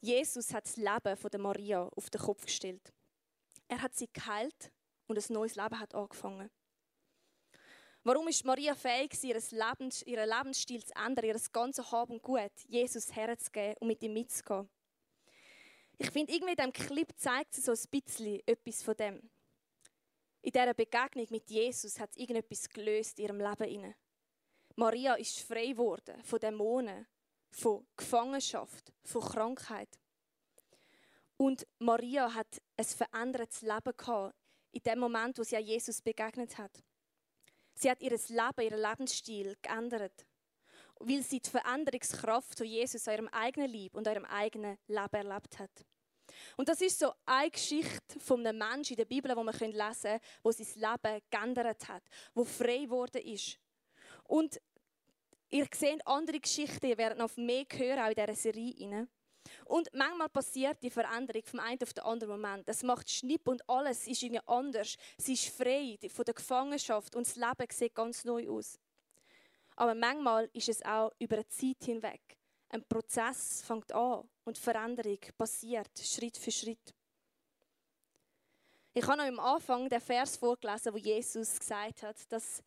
Jesus 0.00 0.52
hat 0.52 0.64
das 0.64 0.76
Leben 0.76 1.16
von 1.16 1.30
der 1.30 1.40
Maria 1.40 1.88
auf 1.96 2.10
den 2.10 2.20
Kopf 2.20 2.44
gestellt. 2.44 2.92
Er 3.68 3.82
hat 3.82 3.94
sie 3.94 4.08
geheilt 4.12 4.72
und 5.06 5.18
ein 5.18 5.34
neues 5.34 5.56
Leben 5.56 5.78
hat 5.78 5.94
angefangen. 5.94 6.50
Warum 8.04 8.28
ist 8.28 8.44
Maria 8.44 8.76
fähig, 8.76 9.20
ihren, 9.24 9.42
Lebens, 9.50 10.02
ihren 10.02 10.28
Lebensstil 10.28 10.84
zu 10.84 10.94
ändern, 10.94 11.24
ihr 11.24 11.40
ganzes 11.52 11.90
Hab 11.90 12.08
und 12.08 12.22
Gut 12.22 12.52
Jesus 12.68 13.14
herzugeben 13.14 13.74
und 13.80 13.88
mit 13.88 14.02
ihm 14.02 14.12
mitzugehen? 14.12 14.68
Ich 15.98 16.10
finde, 16.10 16.32
irgendwie 16.32 16.52
in 16.52 16.56
diesem 16.56 16.72
Clip 16.72 17.08
zeigt 17.16 17.54
sie 17.54 17.62
so 17.62 17.72
ein 17.72 18.00
bisschen 18.00 18.40
etwas 18.46 18.82
von 18.82 18.94
dem. 18.94 19.30
In 20.42 20.52
dieser 20.52 20.74
Begegnung 20.74 21.26
mit 21.30 21.50
Jesus 21.50 21.98
hat 21.98 22.16
irgendetwas 22.16 22.68
gelöst 22.68 23.18
in 23.18 23.24
ihrem 23.24 23.40
Leben. 23.40 23.94
Maria 24.76 25.14
ist 25.14 25.40
frei 25.40 25.68
geworden 25.68 26.22
von 26.22 26.38
Dämonen, 26.38 27.08
von 27.56 27.86
Gefangenschaft, 27.96 28.92
von 29.02 29.22
Krankheit. 29.22 29.88
Und 31.38 31.66
Maria 31.78 32.32
hat 32.32 32.60
ein 32.76 32.84
verändertes 32.84 33.62
Leben 33.62 33.96
gehabt 33.96 34.34
in 34.72 34.82
dem 34.82 34.98
Moment, 34.98 35.38
wo 35.38 35.42
sie 35.42 35.56
Jesus 35.56 36.02
begegnet 36.02 36.58
hat. 36.58 36.82
Sie 37.74 37.90
hat 37.90 38.02
ihr 38.02 38.10
Leben, 38.10 38.60
ihren 38.60 38.80
Lebensstil 38.80 39.56
geändert, 39.62 40.26
weil 40.98 41.22
sie 41.22 41.40
die 41.40 41.48
Veränderungskraft 41.48 42.58
von 42.58 42.66
Jesus 42.66 43.08
an 43.08 43.14
ihrem 43.14 43.28
eigenen 43.28 43.72
Leib 43.72 43.94
und 43.96 44.06
ihrem 44.06 44.24
eigenen 44.26 44.78
Leben 44.86 45.14
erlebt 45.14 45.58
hat. 45.58 45.84
Und 46.56 46.68
das 46.68 46.80
ist 46.82 46.98
so 46.98 47.12
eine 47.24 47.50
Geschichte 47.50 48.20
von 48.20 48.46
einem 48.46 48.58
Menschen 48.58 48.92
in 48.92 48.98
der 48.98 49.04
Bibel, 49.06 49.34
die 49.34 49.42
man 49.42 49.54
lesen 49.54 50.02
können, 50.02 50.20
wo 50.42 50.52
sein 50.52 50.66
Leben 50.74 51.22
geändert 51.30 51.88
hat, 51.88 52.02
wo 52.34 52.44
frei 52.44 52.84
geworden 52.84 53.22
ist. 53.22 53.58
Und 54.24 54.60
Ihr 55.48 55.66
seht 55.72 56.06
andere 56.06 56.40
Geschichten, 56.40 56.86
ihr 56.86 56.98
werdet 56.98 57.18
noch 57.18 57.36
mehr 57.36 57.64
hören, 57.72 58.00
auch 58.00 58.08
in 58.08 58.14
dieser 58.14 58.34
Serie. 58.34 59.08
Und 59.64 59.88
manchmal 59.92 60.28
passiert 60.28 60.82
die 60.82 60.90
Veränderung 60.90 61.42
vom 61.44 61.60
einen 61.60 61.82
auf 61.82 61.92
den 61.92 62.04
anderen 62.04 62.32
Moment. 62.32 62.68
Es 62.68 62.82
macht 62.82 63.08
Schnipp 63.08 63.46
und 63.48 63.68
alles 63.68 64.06
ist 64.06 64.22
irgendwie 64.22 64.42
anders. 64.46 64.96
Sie 65.18 65.34
ist 65.34 65.48
frei 65.48 65.96
von 66.08 66.24
der 66.24 66.34
Gefangenschaft 66.34 67.14
und 67.14 67.26
das 67.26 67.36
Leben 67.36 67.70
sieht 67.70 67.94
ganz 67.94 68.24
neu 68.24 68.48
aus. 68.48 68.78
Aber 69.76 69.94
manchmal 69.94 70.48
ist 70.52 70.68
es 70.68 70.82
auch 70.84 71.12
über 71.18 71.36
eine 71.36 71.48
Zeit 71.48 71.84
hinweg. 71.84 72.20
Ein 72.68 72.82
Prozess 72.84 73.62
fängt 73.62 73.92
an 73.92 74.28
und 74.44 74.58
Veränderung 74.58 75.18
passiert 75.36 75.90
Schritt 75.98 76.36
für 76.36 76.50
Schritt. 76.50 76.94
Ich 78.94 79.06
habe 79.06 79.18
noch 79.18 79.26
am 79.26 79.38
Anfang 79.38 79.88
den 79.88 80.00
Vers 80.00 80.36
vorgelesen, 80.36 80.92
wo 80.92 80.96
Jesus 80.96 81.58
gesagt 81.58 82.02
hat, 82.02 82.16
dass 82.32 82.62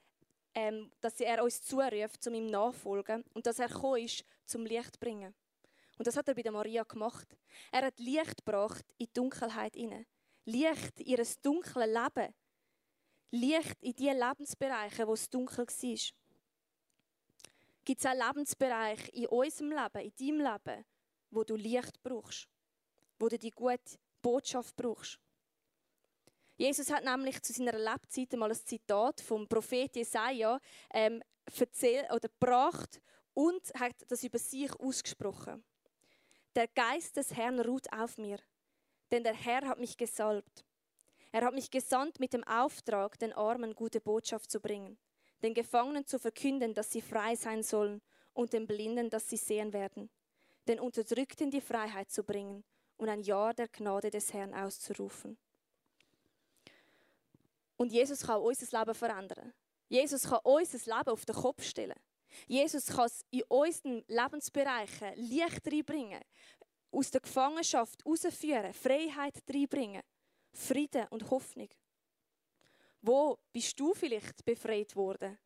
ähm, 0.53 0.91
dass 1.01 1.19
er 1.19 1.43
uns 1.43 1.61
zuruft, 1.61 2.25
um 2.27 2.33
ihm 2.33 2.47
nachfolgen 2.47 3.23
und 3.33 3.45
dass 3.45 3.59
er 3.59 3.67
gekommen 3.67 4.03
ist, 4.03 4.23
zum 4.45 4.65
Licht 4.65 4.93
zu 4.93 4.99
bringen. 4.99 5.33
Und 5.97 6.07
das 6.07 6.15
hat 6.15 6.27
er 6.27 6.35
bei 6.35 6.41
der 6.41 6.51
Maria 6.51 6.83
gemacht. 6.83 7.27
Er 7.71 7.85
hat 7.85 7.99
Licht 7.99 8.37
gebracht 8.45 8.85
in 8.97 9.05
die 9.05 9.13
Dunkelheit 9.13 9.75
hinein. 9.75 10.05
Licht 10.45 10.99
in 10.99 11.05
ihr 11.05 11.25
dunkles 11.43 11.87
Leben. 11.87 12.33
Licht 13.31 13.83
in 13.83 13.93
die 13.93 14.09
Lebensbereiche, 14.09 15.05
wo 15.07 15.13
es 15.13 15.29
dunkel 15.29 15.67
war. 15.67 15.99
Gibt 17.85 17.99
es 17.99 18.05
auch 18.05 18.27
Lebensbereiche 18.27 19.11
in 19.11 19.27
unserem 19.27 19.71
Leben, 19.71 19.99
in 19.99 20.13
deinem 20.15 20.53
Leben, 20.53 20.85
wo 21.31 21.43
du 21.43 21.55
Licht 21.55 22.01
brauchst? 22.01 22.47
Wo 23.19 23.27
du 23.27 23.37
die 23.37 23.51
gute 23.51 23.97
Botschaft 24.21 24.75
brauchst? 24.75 25.19
Jesus 26.59 26.91
hat 26.91 27.05
nämlich 27.05 27.41
zu 27.41 27.53
seiner 27.53 27.79
Lebzeit 27.79 28.33
mal 28.33 28.49
ein 28.49 28.65
Zitat 28.65 29.21
vom 29.21 29.47
Prophet 29.47 29.95
Jesaja 29.95 30.59
ähm, 30.93 31.23
oder 32.13 32.27
gebracht 32.27 32.99
und 33.33 33.61
hat 33.75 33.95
das 34.09 34.25
über 34.25 34.39
sich 34.39 34.69
ausgesprochen. 34.77 35.63
Der 36.53 36.67
Geist 36.67 37.15
des 37.15 37.33
Herrn 37.33 37.61
ruht 37.61 37.89
auf 37.93 38.17
mir, 38.17 38.39
denn 39.09 39.23
der 39.23 39.35
Herr 39.35 39.69
hat 39.69 39.79
mich 39.79 39.95
gesalbt. 39.95 40.65
Er 41.31 41.45
hat 41.45 41.53
mich 41.53 41.71
gesandt 41.71 42.19
mit 42.19 42.33
dem 42.33 42.43
Auftrag, 42.43 43.17
den 43.19 43.31
Armen 43.31 43.73
gute 43.73 44.01
Botschaft 44.01 44.51
zu 44.51 44.59
bringen, 44.59 44.97
den 45.41 45.53
Gefangenen 45.53 46.05
zu 46.07 46.19
verkünden, 46.19 46.73
dass 46.73 46.91
sie 46.91 47.01
frei 47.01 47.37
sein 47.37 47.63
sollen 47.63 48.01
und 48.33 48.51
den 48.51 48.67
Blinden, 48.67 49.09
dass 49.09 49.29
sie 49.29 49.37
sehen 49.37 49.71
werden, 49.71 50.09
den 50.67 50.81
Unterdrückten 50.81 51.51
die 51.51 51.61
Freiheit 51.61 52.11
zu 52.11 52.21
bringen 52.21 52.65
und 52.97 53.07
ein 53.07 53.21
Jahr 53.21 53.53
der 53.53 53.69
Gnade 53.69 54.09
des 54.09 54.33
Herrn 54.33 54.53
auszurufen. 54.53 55.37
Und 57.79 57.93
Jesus 57.93 58.25
kann 58.25 58.41
unser 58.41 58.77
Leben 58.77 58.93
verändern. 58.93 59.53
Jesus 59.87 60.23
kann 60.23 60.39
unser 60.43 60.97
Leben 60.97 61.09
auf 61.09 61.25
den 61.25 61.35
Kopf 61.35 61.63
stellen. 61.63 61.97
Jesus 62.45 62.87
kann 62.87 63.05
es 63.05 63.23
in 63.31 63.43
unseren 63.47 64.03
Lebensbereichen 64.07 65.15
Licht 65.15 65.65
reinbringen. 65.65 66.21
aus 66.91 67.11
der 67.11 67.21
Gefangenschaft 67.21 68.03
herausführen, 68.03 68.73
Freiheit 68.73 69.43
reinbringen, 69.47 70.01
Frieden 70.51 71.07
und 71.09 71.29
Hoffnung. 71.29 71.69
Wo 73.01 73.37
bist 73.53 73.79
du 73.79 73.93
vielleicht 73.93 74.43
befreit 74.43 74.95
worden? 74.95 75.37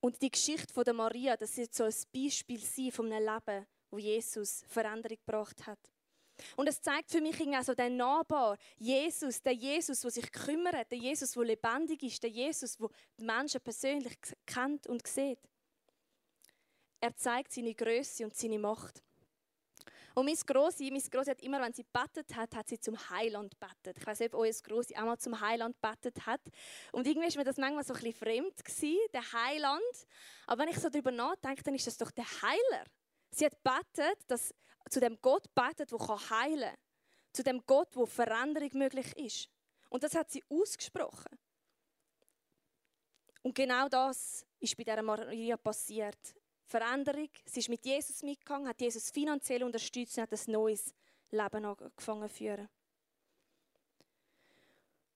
Und 0.00 0.20
die 0.20 0.30
Geschichte 0.30 0.74
von 0.74 0.84
der 0.84 0.94
Maria, 0.94 1.36
das 1.36 1.56
wird 1.56 1.72
so 1.72 1.84
ein 1.84 1.94
Beispiel 2.12 2.58
sein 2.58 2.90
von 2.90 3.12
einem 3.12 3.24
Leben, 3.24 3.66
wo 3.90 3.98
Jesus 3.98 4.64
Veränderung 4.66 5.18
gebracht 5.24 5.64
hat. 5.64 5.91
Und 6.56 6.68
es 6.68 6.80
zeigt 6.80 7.10
für 7.10 7.20
mich 7.20 7.38
irgendwie 7.38 7.62
so 7.62 7.74
den 7.74 7.96
Nahbar, 7.96 8.56
Jesus, 8.78 9.42
der 9.42 9.54
Jesus, 9.54 10.00
der 10.00 10.10
sich 10.10 10.30
kümmert, 10.30 10.90
der 10.90 10.98
Jesus, 10.98 11.32
der 11.32 11.44
lebendig 11.44 12.02
ist, 12.02 12.22
der 12.22 12.30
Jesus, 12.30 12.76
der 12.76 12.88
die 13.18 13.24
Menschen 13.24 13.60
persönlich 13.60 14.16
kennt 14.46 14.86
und 14.86 15.06
sieht. 15.06 15.40
Er 17.00 17.16
zeigt 17.16 17.52
seine 17.52 17.74
Größe 17.74 18.24
und 18.24 18.36
seine 18.36 18.58
Macht. 18.58 19.02
Und 20.14 20.26
meine 20.26 20.36
Grosse, 20.46 20.84
meine 20.84 21.00
Grosse 21.00 21.30
hat 21.30 21.42
immer, 21.42 21.60
wenn 21.60 21.72
sie 21.72 21.84
bettet 21.84 22.34
hat, 22.36 22.54
hat 22.54 22.68
sie 22.68 22.78
zum 22.78 22.96
Heiland 23.10 23.58
bettet. 23.58 23.98
Ich 23.98 24.06
weiß 24.06 24.20
nicht, 24.20 24.34
ob 24.34 24.40
euer 24.40 24.52
Grosse 24.62 24.94
auch 24.96 25.04
mal 25.04 25.18
zum 25.18 25.40
Heiland 25.40 25.80
bettet 25.80 26.26
hat. 26.26 26.40
Und 26.92 27.06
irgendwie 27.06 27.28
ist 27.28 27.36
mir 27.36 27.44
das 27.44 27.56
manchmal 27.56 27.84
so 27.84 27.94
ein 27.94 28.00
bisschen 28.00 28.18
fremd 28.18 28.64
gewesen, 28.64 28.98
der 29.12 29.32
Heiland. 29.32 30.06
Aber 30.46 30.62
wenn 30.62 30.68
ich 30.68 30.78
so 30.78 30.90
darüber 30.90 31.10
nachdenke, 31.10 31.62
dann 31.62 31.74
ist 31.74 31.86
das 31.86 31.96
doch 31.96 32.10
der 32.10 32.26
Heiler. 32.42 32.84
Sie 33.30 33.46
hat 33.46 33.62
bettet, 33.62 34.18
dass 34.28 34.54
zu 34.92 35.00
dem 35.00 35.18
Gott 35.20 35.52
betet, 35.54 35.90
der 35.90 36.30
heilen 36.30 36.70
kann. 36.70 36.78
Zu 37.32 37.42
dem 37.42 37.64
Gott, 37.66 37.88
wo 37.96 38.04
Veränderung 38.04 38.70
möglich 38.74 39.16
ist. 39.16 39.48
Und 39.88 40.02
das 40.02 40.14
hat 40.14 40.30
sie 40.30 40.44
ausgesprochen. 40.50 41.38
Und 43.42 43.54
genau 43.54 43.88
das 43.88 44.44
ist 44.60 44.76
bei 44.76 44.84
dieser 44.84 45.02
Maria 45.02 45.56
passiert. 45.56 46.34
Veränderung. 46.64 47.28
Sie 47.44 47.60
ist 47.60 47.68
mit 47.68 47.84
Jesus 47.84 48.22
mitgegangen, 48.22 48.68
hat 48.68 48.80
Jesus 48.80 49.10
finanziell 49.10 49.64
unterstützt 49.64 50.16
und 50.16 50.22
hat 50.22 50.32
ein 50.32 50.52
neues 50.52 50.94
Leben 51.30 51.64
angefangen 51.64 52.28
zu 52.28 52.34
führen. 52.34 52.68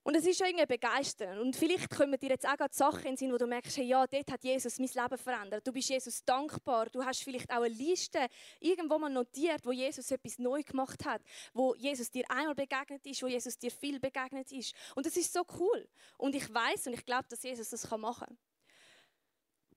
Und 0.06 0.14
es 0.14 0.25
ist 0.25 0.38
schon 0.38 0.46
irgendwie 0.46 0.66
begeisternd. 0.66 1.40
Und 1.40 1.56
vielleicht 1.56 1.90
kommen 1.90 2.16
dir 2.16 2.28
jetzt 2.28 2.46
auch 2.46 2.56
gerade 2.56 2.72
Sachen 2.72 3.06
in 3.06 3.16
Sinn, 3.16 3.32
wo 3.32 3.38
du 3.38 3.46
merkst, 3.48 3.76
hey, 3.76 3.86
ja, 3.86 4.06
dort 4.06 4.30
hat 4.30 4.44
Jesus 4.44 4.78
mein 4.78 4.88
Leben 4.88 5.18
verändert. 5.18 5.66
Du 5.66 5.72
bist 5.72 5.88
Jesus 5.88 6.25
dankbar. 6.25 6.86
Du 6.90 7.04
hast 7.04 7.25
vielleicht 7.25 7.50
auch 7.50 7.62
eine 7.62 7.75
Liste 7.75 8.28
irgendwo 8.60 9.00
mal 9.00 9.10
notiert, 9.10 9.66
wo 9.66 9.72
Jesus 9.72 10.08
etwas 10.12 10.38
neu 10.38 10.62
gemacht 10.62 11.04
hat, 11.04 11.22
wo 11.52 11.75
Jesus 11.75 12.08
dir 12.08 12.25
einmal 12.30 12.54
begegnet 12.54 13.04
ist, 13.04 13.20
wo 13.20 13.26
Jesus 13.26 13.58
dir 13.58 13.72
viel 13.72 13.98
begegnet 13.98 14.52
ist. 14.52 14.76
Und 14.94 15.06
das 15.06 15.16
ist 15.16 15.32
so 15.32 15.42
cool. 15.58 15.88
Und 16.18 16.36
ich 16.36 16.54
weiß 16.54 16.86
und 16.86 16.92
ich 16.92 17.04
glaube, 17.04 17.26
dass 17.28 17.42
Jesus 17.42 17.70
das 17.70 17.90
machen 17.90 18.28
kann. 18.28 18.38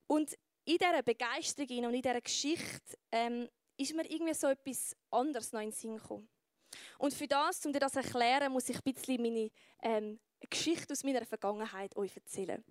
Und 0.05 0.38
in 0.63 0.77
dieser 0.77 1.01
Begeisterung 1.01 1.86
und 1.86 1.95
in 1.95 2.03
dieser 2.03 2.21
Geschichte 2.21 3.00
ähm, 3.12 3.50
ist 3.77 3.95
mir 3.95 4.07
irgendwie 4.07 4.36
so 4.36 4.45
etwas 4.45 4.95
anderes 5.09 5.51
noch 5.53 5.62
in 5.62 5.71
den 5.71 5.75
Sinn 5.75 5.98
gekommen. 5.98 6.29
Und 6.97 7.13
für 7.13 7.27
das, 7.27 7.65
um 7.65 7.73
dir 7.73 7.79
das 7.79 7.93
zu 7.93 7.99
erklären, 7.99 8.51
muss 8.51 8.69
ich 8.69 8.77
ein 8.77 8.93
bisschen 8.93 9.21
meine 9.21 9.49
ähm, 9.81 10.19
Geschichte 10.49 10.93
aus 10.93 11.03
meiner 11.03 11.25
Vergangenheit 11.25 11.95
euch 11.95 12.15
erzählen. 12.15 12.63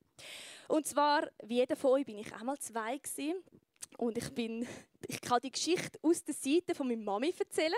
Und 0.69 0.87
zwar, 0.87 1.29
wie 1.43 1.57
jeder 1.57 1.77
von 1.77 1.93
euch, 1.93 2.07
bin 2.07 2.19
ich 2.19 2.33
einmal 2.35 2.59
zwei 2.59 2.99
gewesen. 2.99 3.43
Und 3.97 4.17
ich, 4.19 4.31
bin, 4.31 4.67
ich 5.09 5.21
kann 5.21 5.41
die 5.43 5.51
Geschichte 5.51 5.99
aus 6.03 6.23
der 6.23 6.35
Seite 6.35 6.75
von 6.75 6.87
meiner 6.87 7.03
Mami 7.03 7.35
erzählen. 7.37 7.73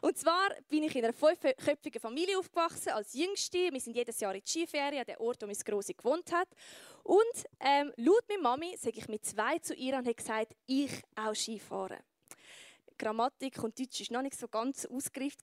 Und 0.00 0.16
zwar 0.16 0.50
bin 0.68 0.84
ich 0.84 0.94
in 0.94 1.04
einer 1.04 1.14
fünfköpfigen 1.14 2.00
Familie 2.00 2.38
aufgewachsen, 2.38 2.90
als 2.90 3.14
Jüngste. 3.14 3.72
Wir 3.72 3.80
sind 3.80 3.96
jedes 3.96 4.20
Jahr 4.20 4.34
in 4.34 4.42
die 4.42 4.50
Skiferien, 4.50 5.00
an 5.00 5.06
dem 5.06 5.20
Ort, 5.20 5.42
wo 5.42 5.46
meine 5.46 5.58
Grosse 5.58 5.94
gewohnt 5.94 6.30
hat. 6.32 6.48
Und 7.02 7.44
ähm, 7.60 7.92
laut 7.96 8.24
meiner 8.28 8.42
Mami 8.42 8.76
sage 8.76 8.98
ich 8.98 9.08
mit 9.08 9.24
zwei 9.24 9.58
zu 9.58 9.74
ihr 9.74 9.96
und 9.96 10.06
habe 10.06 10.14
gesagt, 10.14 10.54
ich 10.66 10.92
auch 11.16 11.34
Skifahren. 11.34 11.98
Grammatik 13.00 13.62
und 13.62 13.78
Deutsch 13.78 14.10
war 14.10 14.18
noch 14.18 14.22
nicht 14.22 14.38
so 14.38 14.46
ganz 14.46 14.84
ausgereift. 14.84 15.38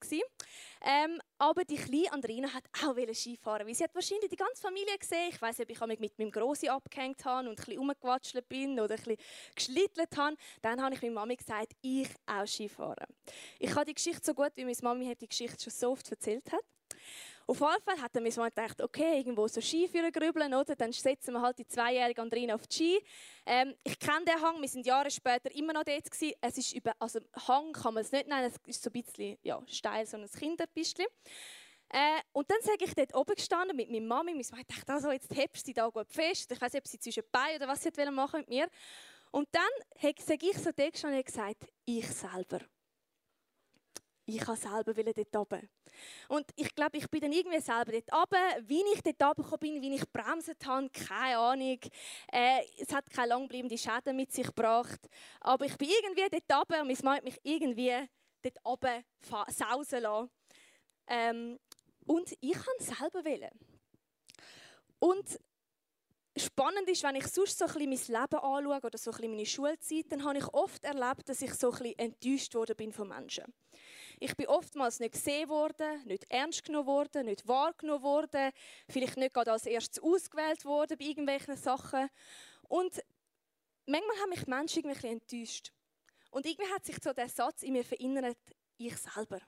Ähm, 0.81 1.19
aber 1.39 1.65
die 1.65 1.75
kleine 1.75 2.11
Andrina 2.11 2.53
hat 2.53 2.63
auch 2.85 2.95
Skifahren 3.13 3.65
weil 3.65 3.73
sie 3.73 3.83
hat 3.83 3.95
wahrscheinlich 3.95 4.29
die 4.29 4.35
ganze 4.35 4.61
Familie 4.61 4.97
gesehen. 4.97 5.29
Ich 5.29 5.41
weiß 5.41 5.57
nicht, 5.57 5.81
ob 5.81 5.91
ich 5.91 5.99
mit 5.99 6.19
meinem 6.19 6.31
Grossi 6.31 6.69
abgehängt 6.69 7.25
habe 7.25 7.49
und 7.49 7.59
ein 7.59 7.65
bisschen 7.65 7.79
bin 8.47 8.79
oder 8.79 8.95
ein 8.95 9.03
bisschen 9.03 9.17
geschlittelt 9.55 10.15
habe. 10.15 10.35
Dann 10.61 10.81
habe 10.81 10.93
ich 10.95 11.01
meiner 11.01 11.15
Mami 11.15 11.35
gesagt, 11.35 11.73
ich 11.81 12.09
auch 12.27 12.45
Skifahren. 12.45 13.07
Ich 13.59 13.73
habe 13.73 13.85
die 13.85 13.95
Geschichte 13.95 14.21
so 14.23 14.33
gut, 14.33 14.51
wie 14.55 14.63
meine 14.63 14.77
Mami 14.81 15.15
die 15.15 15.27
Geschichte 15.27 15.63
schon 15.63 15.73
so 15.73 15.91
oft 15.91 16.09
erzählt 16.11 16.51
hat. 16.51 16.63
Auf 17.49 17.61
jeden 17.61 17.81
Fall 17.81 18.01
hat 18.01 18.13
er 18.13 18.21
mir 18.21 18.31
so 18.31 18.43
gedacht, 18.43 18.81
okay, 18.81 19.19
irgendwo 19.19 19.47
so 19.47 19.61
Ski 19.61 19.87
für 19.87 20.11
grübeln, 20.11 20.53
oder? 20.53 20.75
Dann 20.75 20.91
setzen 20.91 21.33
wir 21.33 21.41
halt 21.41 21.57
die 21.57 21.65
zweijährige 21.65 22.21
Andrina 22.21 22.55
auf 22.55 22.67
die 22.67 22.75
Ski. 22.75 23.03
Ähm, 23.45 23.73
ich 23.85 23.97
kenne 23.97 24.25
den 24.25 24.41
Hang, 24.41 24.61
wir 24.61 24.67
sind 24.67 24.85
Jahre 24.85 25.09
später 25.09 25.49
immer 25.55 25.71
noch 25.71 25.85
dort 25.85 26.11
gewesen. 26.11 26.35
Es 26.41 26.57
ist 26.57 26.73
über, 26.73 26.91
also 26.99 27.21
Hang 27.47 27.71
kann 27.71 27.93
man 27.93 28.03
es 28.03 28.11
nicht 28.11 28.27
nennen, 28.27 28.51
es 28.51 28.55
ist 28.67 28.83
so 28.83 28.89
ein 28.89 29.01
bisschen, 29.01 29.37
ja, 29.43 29.61
steil, 29.65 30.05
so 30.05 30.17
ein 30.17 30.29
Kinderbüschchen. 30.29 31.05
Äh, 31.89 32.19
und 32.33 32.51
dann 32.51 32.61
sage 32.63 32.83
ich 32.83 32.93
dort 32.93 33.15
oben 33.15 33.35
gestanden 33.35 33.77
mit 33.77 33.89
meiner 33.89 34.05
Mami. 34.05 34.33
Meine 34.33 34.45
Mama 34.51 34.63
dachte, 34.67 34.93
also, 34.93 35.11
jetzt 35.11 35.33
hebst 35.33 35.63
du 35.63 35.65
dich 35.67 35.75
da 35.75 35.87
gut 35.87 36.11
fest. 36.11 36.51
Ich 36.51 36.59
weiß 36.59 36.73
nicht, 36.73 36.81
ob 36.81 36.87
sie 36.87 36.99
zwischen 36.99 37.23
Beinen 37.31 37.57
oder 37.57 37.69
was 37.69 37.81
sie 37.81 38.11
machen 38.11 38.41
mit 38.41 38.49
mir. 38.49 38.67
Und 39.31 39.47
dann 39.53 39.69
sage 40.19 40.49
ich 40.49 40.57
so 40.57 40.71
dort 40.75 40.91
gestanden 40.91 41.19
und 41.19 41.25
gesagt, 41.25 41.65
ich 41.85 42.07
selber 42.07 42.59
ich 44.27 44.39
kann 44.39 44.57
selber 44.57 44.93
dort 44.93 45.35
oben. 45.35 45.69
Und 46.27 46.45
ich 46.57 46.75
glaube, 46.75 46.97
ich 46.97 47.09
bin 47.09 47.21
dann 47.21 47.31
irgendwie 47.31 47.61
selber 47.61 47.93
dort 47.93 48.13
oben. 48.13 48.67
Wie 48.67 48.83
ich 48.93 49.01
dort 49.01 49.37
oben 49.39 49.59
bin, 49.59 49.81
wie 49.81 49.95
ich 49.95 50.11
bremsen 50.11 50.55
habe, 50.65 50.89
keine 50.89 51.37
Ahnung. 51.37 51.79
Äh, 52.31 52.59
es 52.77 52.93
hat 52.93 53.09
keine 53.09 53.29
langbleibende 53.29 53.77
Schäden 53.77 54.17
mit 54.17 54.33
sich 54.33 54.47
gebracht. 54.47 54.99
Aber 55.39 55.65
ich 55.65 55.77
bin 55.77 55.89
irgendwie 55.89 56.27
dort 56.29 56.61
oben 56.61 56.81
und 56.81 56.87
mein 56.87 56.97
Mann 57.03 57.15
hat 57.17 57.23
mich 57.23 57.39
irgendwie 57.43 57.93
dort 58.41 58.57
oben 58.65 59.03
sausen 59.49 60.01
lassen. 60.01 60.29
Ähm, 61.07 61.59
und 62.05 62.33
ich 62.41 62.53
kann 62.53 62.79
selber 62.79 63.23
wählen. 63.23 63.51
Und 64.99 65.39
spannend 66.35 66.89
ist, 66.89 67.03
wenn 67.03 67.15
ich 67.15 67.27
sonst 67.27 67.57
so 67.57 67.65
ein 67.65 67.73
bisschen 67.87 68.13
mein 68.13 68.21
Leben 68.21 68.43
anschaue 68.43 68.81
oder 68.87 68.97
so 68.97 69.11
ein 69.11 69.17
bisschen 69.17 69.31
meine 69.31 69.45
Schulzeit, 69.45 70.05
dann 70.11 70.23
habe 70.25 70.37
ich 70.37 70.53
oft 70.53 70.83
erlebt, 70.83 71.29
dass 71.29 71.41
ich 71.41 71.53
so 71.53 71.71
ein 71.71 71.77
bisschen 71.77 71.99
enttäuscht 71.99 72.55
worden 72.55 72.75
bin 72.75 72.91
von 72.91 73.07
Menschen. 73.07 73.45
Ich 74.19 74.35
bin 74.35 74.47
oftmals 74.47 74.99
nicht 74.99 75.13
gesehen 75.13 75.47
worden, 75.47 76.03
nicht 76.05 76.25
ernst 76.29 76.63
genommen 76.65 76.87
worden, 76.87 77.25
nicht 77.27 77.47
wahrgenommen 77.47 78.03
worden, 78.03 78.51
vielleicht 78.89 79.17
nicht 79.17 79.33
gerade 79.33 79.51
als 79.51 79.65
erstes 79.65 80.01
ausgewählt 80.01 80.65
worden 80.65 80.97
bei 80.97 81.05
irgendwelchen 81.05 81.55
Sachen. 81.55 82.09
Und 82.63 82.99
manchmal 83.85 84.17
haben 84.17 84.29
mich 84.31 84.47
Menschen 84.47 84.83
irgendwie 84.85 85.07
enttäuscht. 85.07 85.71
Und 86.31 86.45
irgendwie 86.45 86.71
hat 86.73 86.85
sich 86.85 86.97
so 87.01 87.13
der 87.13 87.29
Satz 87.29 87.61
in 87.61 87.73
mir 87.73 87.83
verinnert, 87.83 88.37
ich 88.77 88.97
selber. 88.97 89.39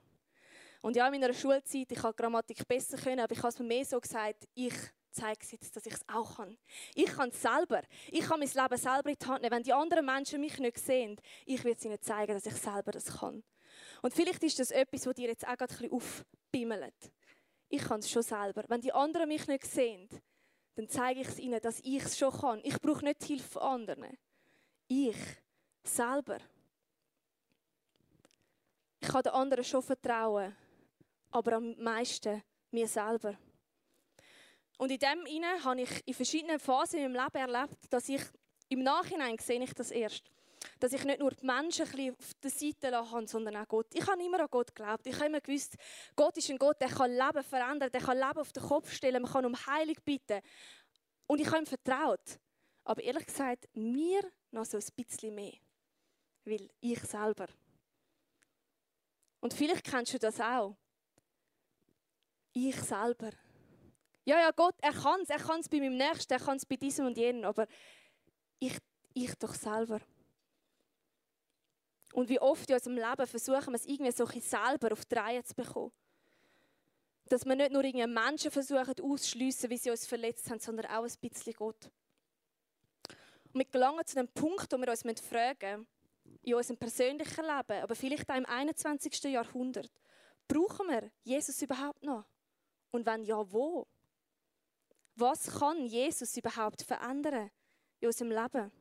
Und 0.82 0.96
ja, 0.96 1.08
in 1.08 1.20
meiner 1.20 1.34
Schulzeit, 1.34 1.92
ich 1.92 2.04
habe 2.04 2.14
Grammatik 2.14 2.68
besser 2.68 2.98
können, 2.98 3.20
aber 3.20 3.34
ich 3.34 3.40
habe 3.40 3.50
es 3.50 3.60
mir 3.60 3.66
mehr 3.66 3.86
so 3.86 4.00
gesagt, 4.00 4.48
ich 4.54 4.74
zeige 5.12 5.40
es 5.42 5.52
jetzt, 5.52 5.76
dass 5.76 5.86
ich 5.86 5.94
es 5.94 6.08
auch 6.08 6.38
kann. 6.38 6.58
Ich 6.94 7.12
kann 7.12 7.30
es 7.30 7.42
selber. 7.42 7.82
Ich 8.10 8.22
kann 8.22 8.40
mein 8.40 8.50
Leben 8.50 8.78
selber 8.78 9.10
in 9.10 9.18
die 9.20 9.26
Hand 9.26 9.42
nehmen. 9.42 9.52
Wenn 9.52 9.64
die 9.64 9.74
anderen 9.74 10.06
Menschen 10.06 10.40
mich 10.40 10.58
nicht 10.60 10.78
sehen, 10.78 11.20
ich 11.46 11.64
werde 11.64 11.86
ihnen 11.86 12.02
zeigen, 12.02 12.34
dass 12.34 12.46
ich 12.46 12.56
selber 12.56 12.92
das 12.92 13.18
kann. 13.20 13.44
Und 14.02 14.14
vielleicht 14.14 14.44
ist 14.44 14.60
das 14.60 14.72
etwas, 14.72 15.06
was 15.06 15.16
dir 15.16 15.28
jetzt 15.28 15.48
auch 15.48 15.58
gerade 15.58 15.76
ein 15.84 15.92
aufbimmelt. 15.92 17.12
Ich 17.70 17.82
kann 17.82 18.00
es 18.00 18.10
schon 18.10 18.24
selber. 18.24 18.64
Wenn 18.68 18.82
die 18.82 18.94
anderen 18.94 19.28
mich 19.28 19.48
nicht 19.48 19.66
sehen, 19.66 20.10
dann 20.76 20.88
zeige 20.88 21.22
ich 21.22 21.28
es 21.28 21.40
ihnen, 21.40 21.60
dass 21.62 21.80
ich 21.82 22.04
es 22.04 22.18
schon 22.18 22.32
kann. 22.32 22.62
Ich 22.64 22.80
brauche 22.80 23.04
nicht 23.04 23.22
die 23.22 23.36
Hilfe 23.36 23.50
von 23.50 23.62
anderen. 23.62 24.18
Ich 24.88 25.18
selber. 25.84 26.38
Ich 29.02 29.08
kann 29.08 29.24
den 29.24 29.34
anderen 29.34 29.64
schon 29.64 29.82
vertrauen, 29.82 30.56
aber 31.32 31.54
am 31.54 31.76
meisten 31.78 32.44
mir 32.72 32.88
selber. 32.88 33.38
Und 34.78 34.92
in 34.92 35.00
dem 35.00 35.26
inne 35.26 35.64
habe 35.64 35.82
ich 35.82 36.08
in 36.08 36.14
verschiedenen 36.14 36.60
Phasen 36.60 37.00
in 37.00 37.12
meinem 37.12 37.26
Leben 37.26 37.52
erlebt, 37.52 37.78
dass 37.90 38.08
ich 38.10 38.22
im 38.70 38.84
Nachhinein 38.84 39.38
sehe 39.38 39.62
ich 39.62 39.74
das 39.74 39.92
erst 39.92 40.32
dass 40.80 40.94
ich 40.94 41.04
nicht 41.04 41.20
nur 41.20 41.32
die 41.32 41.46
Menschen 41.46 41.86
ein 41.86 42.12
auf 42.12 42.34
der 42.42 42.52
Seite 42.52 42.92
habe, 42.92 43.28
sondern 43.28 43.58
auch 43.58 43.68
Gott. 43.68 43.88
Ich 43.94 44.08
habe 44.08 44.24
immer 44.24 44.40
an 44.40 44.48
Gott 44.50 44.74
geglaubt. 44.74 45.06
Ich 45.06 45.16
habe 45.16 45.26
immer 45.26 45.42
gewusst, 45.42 45.76
Gott 46.16 46.38
ist 46.38 46.50
ein 46.50 46.58
Gott, 46.58 46.80
der 46.80 46.90
kann 46.90 47.12
Leben 47.12 47.44
verändern, 47.44 47.92
der 47.92 48.02
kann 48.02 48.18
Leben 48.18 48.40
auf 48.40 48.52
den 48.54 48.64
Kopf 48.64 48.92
stellen, 48.92 49.22
man 49.22 49.32
kann 49.32 49.46
um 49.46 49.56
Heilung 49.68 49.98
bitten. 50.06 50.40
Und 51.28 51.42
ich 51.42 51.48
habe 51.48 51.60
ihm 51.60 51.66
vertraut. 51.66 52.40
Aber 52.86 53.04
ehrlich 53.04 53.26
gesagt, 53.26 53.68
mir 53.74 54.22
noch 54.52 54.66
so 54.66 54.78
ein 54.78 54.84
bisschen 54.96 55.36
mehr. 55.36 55.54
Weil 56.46 56.70
ich 56.80 57.00
selber. 57.02 57.48
Und 59.42 59.54
vielleicht 59.54 59.84
kennst 59.84 60.14
du 60.14 60.20
das 60.20 60.40
auch. 60.40 60.76
Ich 62.54 62.76
selber. 62.76 63.32
Ja, 64.26 64.40
ja, 64.40 64.52
Gott, 64.52 64.76
er 64.82 64.94
kann 64.94 65.22
es. 65.22 65.30
Er 65.30 65.40
kann 65.40 65.60
es 65.60 65.70
bei 65.70 65.80
meinem 65.80 65.98
Nächsten, 65.98 66.34
er 66.34 66.40
kann 66.40 66.58
es 66.58 66.66
bei 66.66 66.78
diesem 66.78 67.06
und 67.06 67.18
jenem. 67.18 67.46
Aber 67.46 67.68
ich, 68.60 68.78
ich 69.14 69.36
doch 69.36 69.54
selber. 69.54 70.00
Und 72.14 72.30
wie 72.30 72.40
oft 72.40 72.70
in 72.70 72.76
unserem 72.76 72.98
Leben 72.98 73.28
versuchen 73.28 73.68
wir 73.68 73.76
es 73.76 73.86
irgendwie 73.86 74.12
so 74.12 74.26
selber 74.26 74.92
auf 74.92 75.06
die 75.06 75.16
Reihe 75.16 75.44
zu 75.44 75.54
bekommen. 75.54 75.92
Dass 77.26 77.46
wir 77.46 77.56
nicht 77.56 77.72
nur 77.72 77.84
irgendwie 77.84 78.08
Menschen 78.08 78.50
versuchen 78.50 79.00
auszuschliessen, 79.02 79.70
wie 79.70 79.78
sie 79.78 79.92
uns 79.92 80.08
verletzt 80.08 80.50
haben, 80.50 80.60
sondern 80.60 80.88
auch 80.88 81.04
ein 81.04 81.14
bisschen 81.22 81.54
Gott. 81.54 81.92
Und 83.54 83.60
wir 83.60 83.66
gelangen 83.66 84.06
zu 84.06 84.16
dem 84.16 84.28
Punkt, 84.28 84.72
wo 84.72 84.78
wir 84.78 84.90
uns 84.90 85.22
fragen 85.22 85.88
in 86.44 86.56
unserem 86.56 86.78
persönlichen 86.78 87.46
Leben, 87.46 87.84
aber 87.84 87.96
vielleicht 87.96 88.30
auch 88.30 88.36
im 88.36 88.46
21. 88.46 89.24
Jahrhundert, 89.24 89.92
brauchen 90.48 90.88
wir 90.88 91.12
Jesus 91.24 91.62
überhaupt 91.62 92.04
noch? 92.04 92.26
Und 92.92 93.06
wenn 93.06 93.24
ja, 93.24 93.52
wo? 93.52 93.88
Was 95.16 95.60
kann 95.60 95.86
Jesus 95.86 96.38
überhaupt 96.38 96.82
verändern 96.82 97.52
in 98.00 98.08
unserem 98.08 98.32
Leben? 98.32 98.72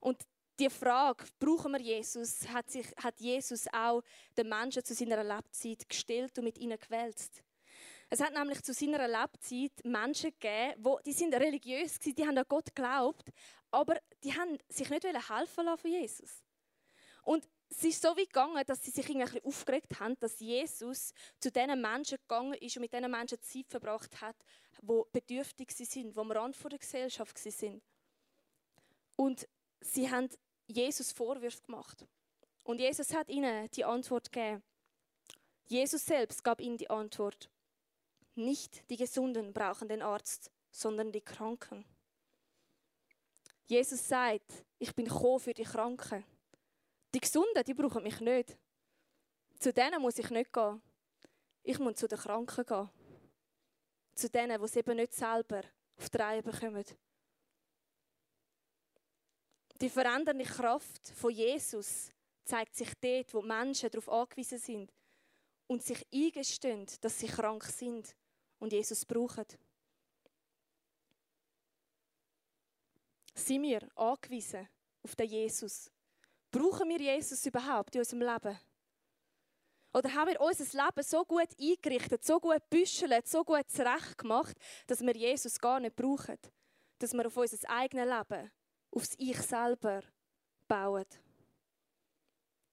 Und 0.00 0.22
die 0.58 0.70
Frage, 0.70 1.24
brauchen 1.38 1.72
wir 1.72 1.80
Jesus, 1.80 2.48
hat, 2.48 2.70
sich, 2.70 2.86
hat 3.02 3.20
Jesus 3.20 3.66
auch 3.72 4.02
den 4.36 4.48
Menschen 4.48 4.84
zu 4.84 4.94
seiner 4.94 5.22
Lebzeit 5.22 5.88
gestellt 5.88 6.36
und 6.38 6.44
mit 6.44 6.58
ihnen 6.58 6.78
gewälzt. 6.78 7.42
Es 8.10 8.20
hat 8.20 8.32
nämlich 8.32 8.62
zu 8.62 8.72
seiner 8.72 9.06
Lebzeit 9.06 9.84
Menschen 9.84 10.30
gegeben, 10.30 10.74
wo, 10.78 10.98
die 11.04 11.12
sind 11.12 11.34
religiös 11.34 11.98
waren, 12.00 12.14
die 12.14 12.26
haben 12.26 12.38
an 12.38 12.44
Gott 12.48 12.74
geglaubt, 12.74 13.28
aber 13.70 13.96
die 14.24 14.32
haben 14.32 14.58
sich 14.68 14.88
nicht 14.88 15.04
helfen 15.04 15.64
lassen 15.64 15.78
von 15.78 15.90
Jesus. 15.90 16.42
Und 17.22 17.46
es 17.70 17.84
ist 17.84 18.00
so 18.00 18.08
weit 18.08 18.32
gegangen, 18.32 18.64
dass 18.66 18.82
sie 18.82 18.90
sich 18.90 19.08
irgendwie 19.08 19.42
aufgeregt 19.42 20.00
haben, 20.00 20.18
dass 20.20 20.40
Jesus 20.40 21.12
zu 21.38 21.52
diesen 21.52 21.80
Menschen 21.80 22.16
gegangen 22.16 22.54
ist 22.54 22.76
und 22.76 22.80
mit 22.80 22.92
diesen 22.94 23.10
Menschen 23.10 23.42
Zeit 23.42 23.66
verbracht 23.68 24.20
hat, 24.22 24.36
die 24.80 25.02
bedürftig 25.12 25.70
sind, 25.72 26.14
die 26.14 26.18
am 26.18 26.32
Rand 26.32 26.56
der 26.64 26.78
Gesellschaft 26.78 27.36
sind. 27.38 27.82
Und 29.16 29.46
sie 29.80 30.10
haben 30.10 30.30
Jesus 30.68 31.12
Vorwürfe 31.12 31.62
gemacht. 31.62 32.06
Und 32.64 32.78
Jesus 32.78 33.14
hat 33.14 33.28
ihnen 33.28 33.70
die 33.70 33.84
Antwort 33.84 34.30
gegeben. 34.30 34.62
Jesus 35.66 36.04
selbst 36.04 36.44
gab 36.44 36.60
ihnen 36.60 36.76
die 36.76 36.90
Antwort. 36.90 37.50
Nicht 38.34 38.88
die 38.90 38.96
Gesunden 38.96 39.52
brauchen 39.52 39.88
den 39.88 40.02
Arzt, 40.02 40.50
sondern 40.70 41.10
die 41.10 41.20
Kranken. 41.20 41.84
Jesus 43.66 44.06
sagt, 44.06 44.64
ich 44.78 44.94
bin 44.94 45.06
gekommen 45.06 45.40
für 45.40 45.54
die 45.54 45.64
Kranken. 45.64 46.24
Die 47.14 47.20
Gesunden, 47.20 47.64
die 47.64 47.74
brauchen 47.74 48.02
mich 48.02 48.20
nicht. 48.20 48.56
Zu 49.58 49.72
denen 49.72 50.00
muss 50.00 50.18
ich 50.18 50.30
nicht 50.30 50.52
gehen. 50.52 50.80
Ich 51.62 51.78
muss 51.78 51.96
zu 51.96 52.06
den 52.06 52.18
Kranken 52.18 52.64
gehen. 52.64 52.90
Zu 54.14 54.30
denen, 54.30 54.58
die 54.58 54.64
es 54.64 54.76
eben 54.76 54.96
nicht 54.96 55.12
selber 55.14 55.62
auf 55.96 56.08
die 56.08 56.16
Reihe 56.16 56.42
bekommen. 56.42 56.84
Die 59.80 59.88
verändernde 59.88 60.44
Kraft 60.44 61.08
von 61.14 61.30
Jesus 61.30 62.10
zeigt 62.44 62.74
sich 62.74 62.90
dort, 63.00 63.32
wo 63.32 63.42
Menschen 63.42 63.90
darauf 63.90 64.08
angewiesen 64.08 64.58
sind 64.58 64.92
und 65.68 65.82
sich 65.82 66.04
eingestehen, 66.12 66.86
dass 67.00 67.18
sie 67.18 67.28
krank 67.28 67.62
sind 67.64 68.16
und 68.58 68.72
Jesus 68.72 69.04
brauchen. 69.04 69.46
Sind 73.34 73.62
wir 73.62 73.88
angewiesen 73.96 74.68
auf 75.02 75.14
den 75.14 75.28
Jesus? 75.28 75.90
Brauchen 76.50 76.88
wir 76.88 76.98
Jesus 76.98 77.46
überhaupt 77.46 77.94
in 77.94 78.00
unserem 78.00 78.22
Leben? 78.22 78.58
Oder 79.92 80.12
haben 80.12 80.30
wir 80.30 80.40
unser 80.40 80.64
Leben 80.64 81.02
so 81.02 81.24
gut 81.24 81.48
eingerichtet, 81.58 82.24
so 82.24 82.40
gut 82.40 82.68
büschelt, 82.68 83.28
so 83.28 83.44
gut 83.44 83.70
zurecht 83.70 84.18
gemacht, 84.18 84.56
dass 84.86 85.00
wir 85.00 85.16
Jesus 85.16 85.58
gar 85.60 85.78
nicht 85.78 85.96
brauchen? 85.96 86.38
Dass 86.98 87.12
wir 87.12 87.26
auf 87.26 87.36
unser 87.36 87.70
eigenes 87.70 88.06
Leben, 88.06 88.50
aufs 88.90 89.14
Ich 89.18 89.40
selber 89.40 90.02
bauen? 90.66 91.06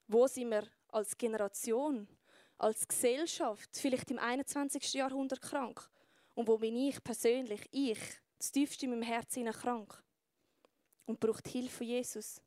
Wo 0.08 0.28
sind 0.28 0.52
wir 0.52 0.68
als 0.90 1.18
Generation? 1.18 2.08
als 2.58 2.88
Gesellschaft, 2.88 3.70
vielleicht 3.74 4.12
im 4.12 4.20
21. 4.20 4.94
Jahrhundert 4.94 5.42
krank? 5.42 5.90
Und 6.34 6.48
wo 6.48 6.58
bin 6.58 6.76
ich 6.76 7.04
persönlich, 7.04 7.62
ich, 7.72 8.00
das 8.38 8.52
tiefste 8.52 8.86
in 8.86 8.92
meinem 8.92 9.04
Herzen 9.04 9.46
krank? 9.52 10.02
Und 11.06 11.20
braucht 11.20 11.48
Hilfe 11.48 11.78
von 11.78 11.88
Jesus? 11.88 12.42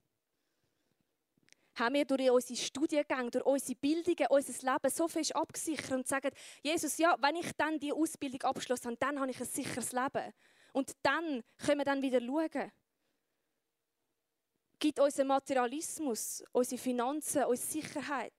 Haben 1.76 1.94
wir 1.94 2.04
durch 2.04 2.28
unsere 2.28 2.58
Studiengänge, 2.58 3.30
durch 3.30 3.46
unsere 3.46 3.76
Bildungen, 3.76 4.26
unser 4.30 4.72
Leben 4.72 4.90
so 4.90 5.06
fest 5.06 5.36
abgesichert 5.36 5.92
und 5.92 6.08
sagen, 6.08 6.30
Jesus, 6.62 6.98
ja, 6.98 7.16
wenn 7.20 7.36
ich 7.36 7.52
dann 7.56 7.78
die 7.78 7.92
Ausbildung 7.92 8.42
abgeschlossen 8.42 8.86
habe, 8.86 8.96
dann 8.96 9.20
habe 9.20 9.30
ich 9.30 9.40
ein 9.40 9.46
sicheres 9.46 9.92
Leben. 9.92 10.34
Und 10.72 10.96
dann 11.02 11.44
können 11.58 11.78
wir 11.78 11.84
dann 11.84 12.02
wieder 12.02 12.20
schauen. 12.20 12.72
Gibt 14.78 15.00
unser 15.00 15.24
Materialismus, 15.24 16.44
unsere 16.52 16.80
Finanzen, 16.80 17.44
unsere 17.44 17.68
Sicherheit? 17.68 18.32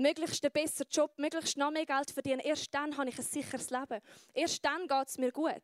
möglichst 0.00 0.42
einen 0.44 0.52
besseren 0.52 0.88
Job, 0.90 1.12
möglichst 1.18 1.56
noch 1.56 1.70
mehr 1.70 1.86
Geld 1.86 2.10
verdienen. 2.10 2.40
Erst 2.40 2.74
dann 2.74 2.96
habe 2.96 3.10
ich 3.10 3.18
ein 3.18 3.24
sicheres 3.24 3.70
Leben. 3.70 4.00
Erst 4.32 4.64
dann 4.64 4.88
geht 4.88 5.08
es 5.08 5.18
mir 5.18 5.30
gut. 5.30 5.62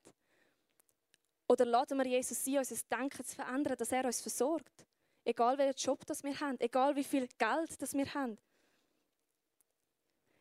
Oder 1.49 1.65
laden 1.65 1.99
wir 1.99 2.07
Jesus 2.07 2.45
sein, 2.45 2.59
unser 2.59 2.77
Denken 2.91 3.25
zu 3.25 3.35
verändern, 3.35 3.77
dass 3.77 3.93
er 3.93 4.05
uns 4.05 4.21
versorgt. 4.21 4.87
Egal 5.25 5.59
welchen 5.59 5.79
Job 5.79 6.05
das 6.07 6.23
wir 6.23 6.39
haben, 6.39 6.61
egal 6.61 6.95
wie 6.95 7.05
viel 7.05 7.27
Geld 7.39 7.83
das 7.83 7.95
wir 7.95 8.15
haben. 8.15 8.39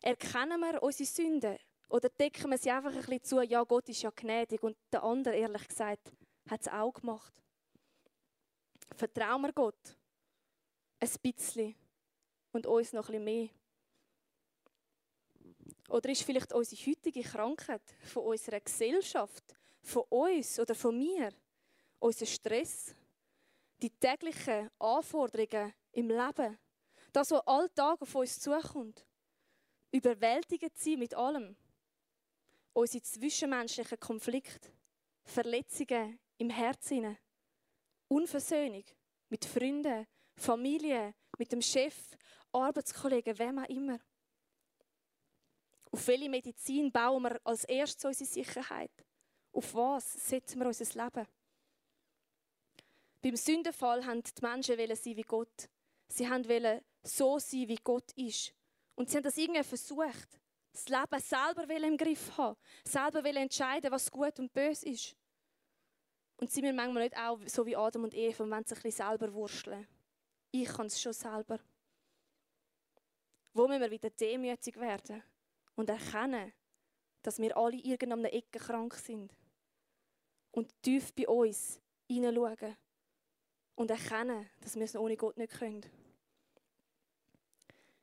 Erkennen 0.01 0.59
wir 0.59 0.83
unsere 0.83 1.09
Sünden 1.09 1.57
oder 1.89 2.09
decken 2.09 2.51
wir 2.51 2.57
sie 2.57 2.69
einfach 2.69 2.91
ein 2.91 2.97
bisschen 2.97 3.23
zu, 3.23 3.41
ja, 3.41 3.63
Gott 3.63 3.89
ist 3.89 4.03
ja 4.03 4.11
gnädig 4.11 4.61
und 4.61 4.77
der 4.91 5.03
andere, 5.03 5.35
ehrlich 5.35 5.67
gesagt, 5.67 6.11
hat 6.49 6.61
es 6.61 6.67
auch 6.67 6.93
gemacht. 6.93 7.44
Vertrauen 8.95 9.41
wir 9.41 9.53
Gott 9.53 9.97
ein 10.99 11.09
bisschen 11.21 11.75
und 12.51 12.65
uns 12.65 12.93
noch 12.93 13.09
ein 13.09 13.23
bisschen 13.23 13.23
mehr. 13.23 13.49
Oder 15.89 16.09
ist 16.09 16.23
vielleicht 16.23 16.51
unsere 16.53 16.81
heutige 16.85 17.21
Krankheit 17.21 17.83
von 18.05 18.23
unserer 18.23 18.59
Gesellschaft, 18.59 19.43
von 19.81 20.03
uns 20.09 20.59
oder 20.59 20.73
von 20.73 20.97
mir, 20.97 21.31
unser 21.99 22.25
Stress, 22.25 22.95
die 23.81 23.91
täglichen 23.91 24.69
Anforderungen 24.79 25.73
im 25.91 26.09
Leben, 26.09 26.57
das, 27.13 27.31
was 27.31 27.47
alltag 27.47 28.01
auf 28.01 28.15
uns 28.15 28.39
zukommt, 28.39 29.05
überwältigend 29.91 30.77
sein 30.77 30.99
mit 30.99 31.13
allem, 31.13 31.55
unsere 32.73 33.03
zwischenmenschlichen 33.03 33.99
Konflikte, 33.99 34.71
Verletzungen 35.23 36.19
im 36.37 36.49
Herzen, 36.49 37.17
Unversöhnung 38.07 38.83
mit 39.29 39.45
Freunden, 39.45 40.07
Familie, 40.35 41.13
mit 41.37 41.51
dem 41.51 41.61
Chef, 41.61 41.95
Arbeitskollegen, 42.51 43.37
wem 43.37 43.59
auch 43.59 43.69
immer. 43.69 43.99
Auf 45.91 46.07
welche 46.07 46.29
Medizin 46.29 46.91
bauen 46.91 47.23
wir 47.23 47.39
als 47.43 47.63
erstes 47.63 48.05
unsere 48.05 48.29
Sicherheit? 48.29 48.91
Auf 49.51 49.73
was 49.73 50.13
setzen 50.27 50.59
wir 50.59 50.67
unser 50.67 50.85
Leben? 51.03 51.27
Beim 53.21 53.35
Sündenfall 53.35 54.05
haben 54.05 54.21
die 54.21 54.41
Menschen 54.41 54.77
sein 54.77 55.17
wie 55.17 55.21
Gott. 55.21 55.69
Sie 56.07 56.29
wollten 56.29 56.81
so 57.01 57.39
sein, 57.39 57.67
wie 57.67 57.79
Gott 57.83 58.11
ist. 58.13 58.53
Und 58.95 59.09
sie 59.09 59.17
haben 59.17 59.23
das 59.23 59.37
irgendwie 59.37 59.63
versucht. 59.63 60.39
Das 60.71 60.89
Leben 60.89 61.19
selber 61.21 61.69
im 61.69 61.97
Griff 61.97 62.37
haben. 62.37 62.57
Selber 62.83 63.25
entscheiden, 63.25 63.91
was 63.91 64.11
gut 64.11 64.37
und 64.39 64.53
böse 64.53 64.89
ist. 64.89 65.15
Und 66.37 66.51
sind 66.51 66.63
wir 66.63 66.73
manchmal 66.73 67.03
nicht 67.03 67.17
auch 67.17 67.39
so 67.45 67.65
wie 67.65 67.75
Adam 67.75 68.03
und 68.03 68.13
Eva, 68.13 68.43
wenn 68.43 68.65
sie 68.65 68.75
ein 68.75 68.81
bisschen 68.81 68.91
selber 68.91 69.33
wurschteln. 69.33 69.87
Ich 70.51 70.67
kann 70.67 70.87
es 70.87 71.01
schon 71.01 71.13
selber. 71.13 71.59
Wo 73.53 73.67
müssen 73.67 73.81
wir 73.81 73.91
wieder 73.91 74.09
demütig 74.09 74.77
werden? 74.77 75.23
und 75.75 75.89
erkennen, 75.89 76.53
dass 77.21 77.39
wir 77.39 77.55
alle 77.55 77.77
irgendeiner 77.77 78.33
Ecke 78.33 78.59
krank 78.59 78.95
sind. 78.95 79.33
Und 80.51 80.71
tief 80.81 81.13
bei 81.13 81.27
uns 81.27 81.81
hineinschauen 82.07 82.77
und 83.75 83.91
erkennen, 83.91 84.49
dass 84.61 84.75
wir 84.75 84.83
es 84.83 84.95
ohne 84.95 85.17
Gott 85.17 85.37
nicht 85.37 85.53
können. 85.53 85.85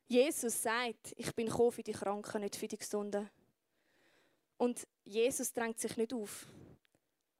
Jesus 0.06 0.62
sagt, 0.62 1.14
ich 1.16 1.34
bin 1.34 1.46
gekommen 1.46 1.72
für 1.72 1.82
die 1.82 1.92
Kranken, 1.92 2.42
nicht 2.42 2.56
für 2.56 2.68
die 2.68 2.76
Gesunden. 2.76 3.30
Und 4.58 4.86
Jesus 5.04 5.52
drängt 5.52 5.80
sich 5.80 5.96
nicht 5.96 6.12
auf. 6.12 6.46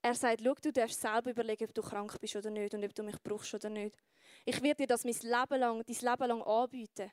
Er 0.05 0.15
sagt, 0.17 0.43
schau, 0.45 0.55
du 0.55 0.73
darfst 0.73 1.01
selber 1.01 1.31
überlegen, 1.31 1.65
ob 1.65 1.75
du 1.75 1.81
krank 1.81 2.19
bist 2.21 2.35
oder 2.35 2.51
nicht 2.51 2.75
und 2.75 2.85
ob 2.85 2.93
du 2.93 3.05
mich 3.05 3.23
brauchst 3.23 3.55
oder 3.55 3.71
nicht. 3.71 3.97
Ich 4.45 4.61
werde 4.61 4.83
dir 4.83 4.88
das 4.88 5.05
mein 5.05 5.15
Leben 5.15 5.61
lang, 5.61 5.85
dein 5.87 6.11
Leben 6.11 6.29
lang 6.29 6.43
anbieten. 6.43 7.12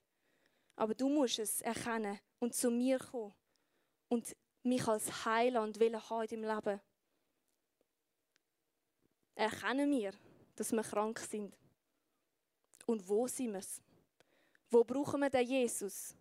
Aber 0.75 0.95
du 0.95 1.07
musst 1.07 1.37
es 1.37 1.61
erkennen 1.61 2.19
und 2.39 2.55
zu 2.55 2.71
mir 2.71 2.97
kommen 2.97 3.35
und 4.07 4.35
mich 4.63 4.87
als 4.87 5.23
Heiland 5.25 5.79
haben 5.79 6.23
in 6.23 6.41
deinem 6.41 6.55
Leben. 6.55 6.81
Erkennen 9.35 9.91
wir, 9.91 10.13
dass 10.55 10.71
wir 10.71 10.81
krank 10.81 11.19
sind. 11.19 11.55
Und 12.87 13.07
wo 13.07 13.27
sind 13.27 13.53
wir? 13.53 13.61
Wo 14.71 14.83
brauchen 14.83 15.21
wir 15.21 15.29
den 15.29 15.47
Jesus? 15.47 16.15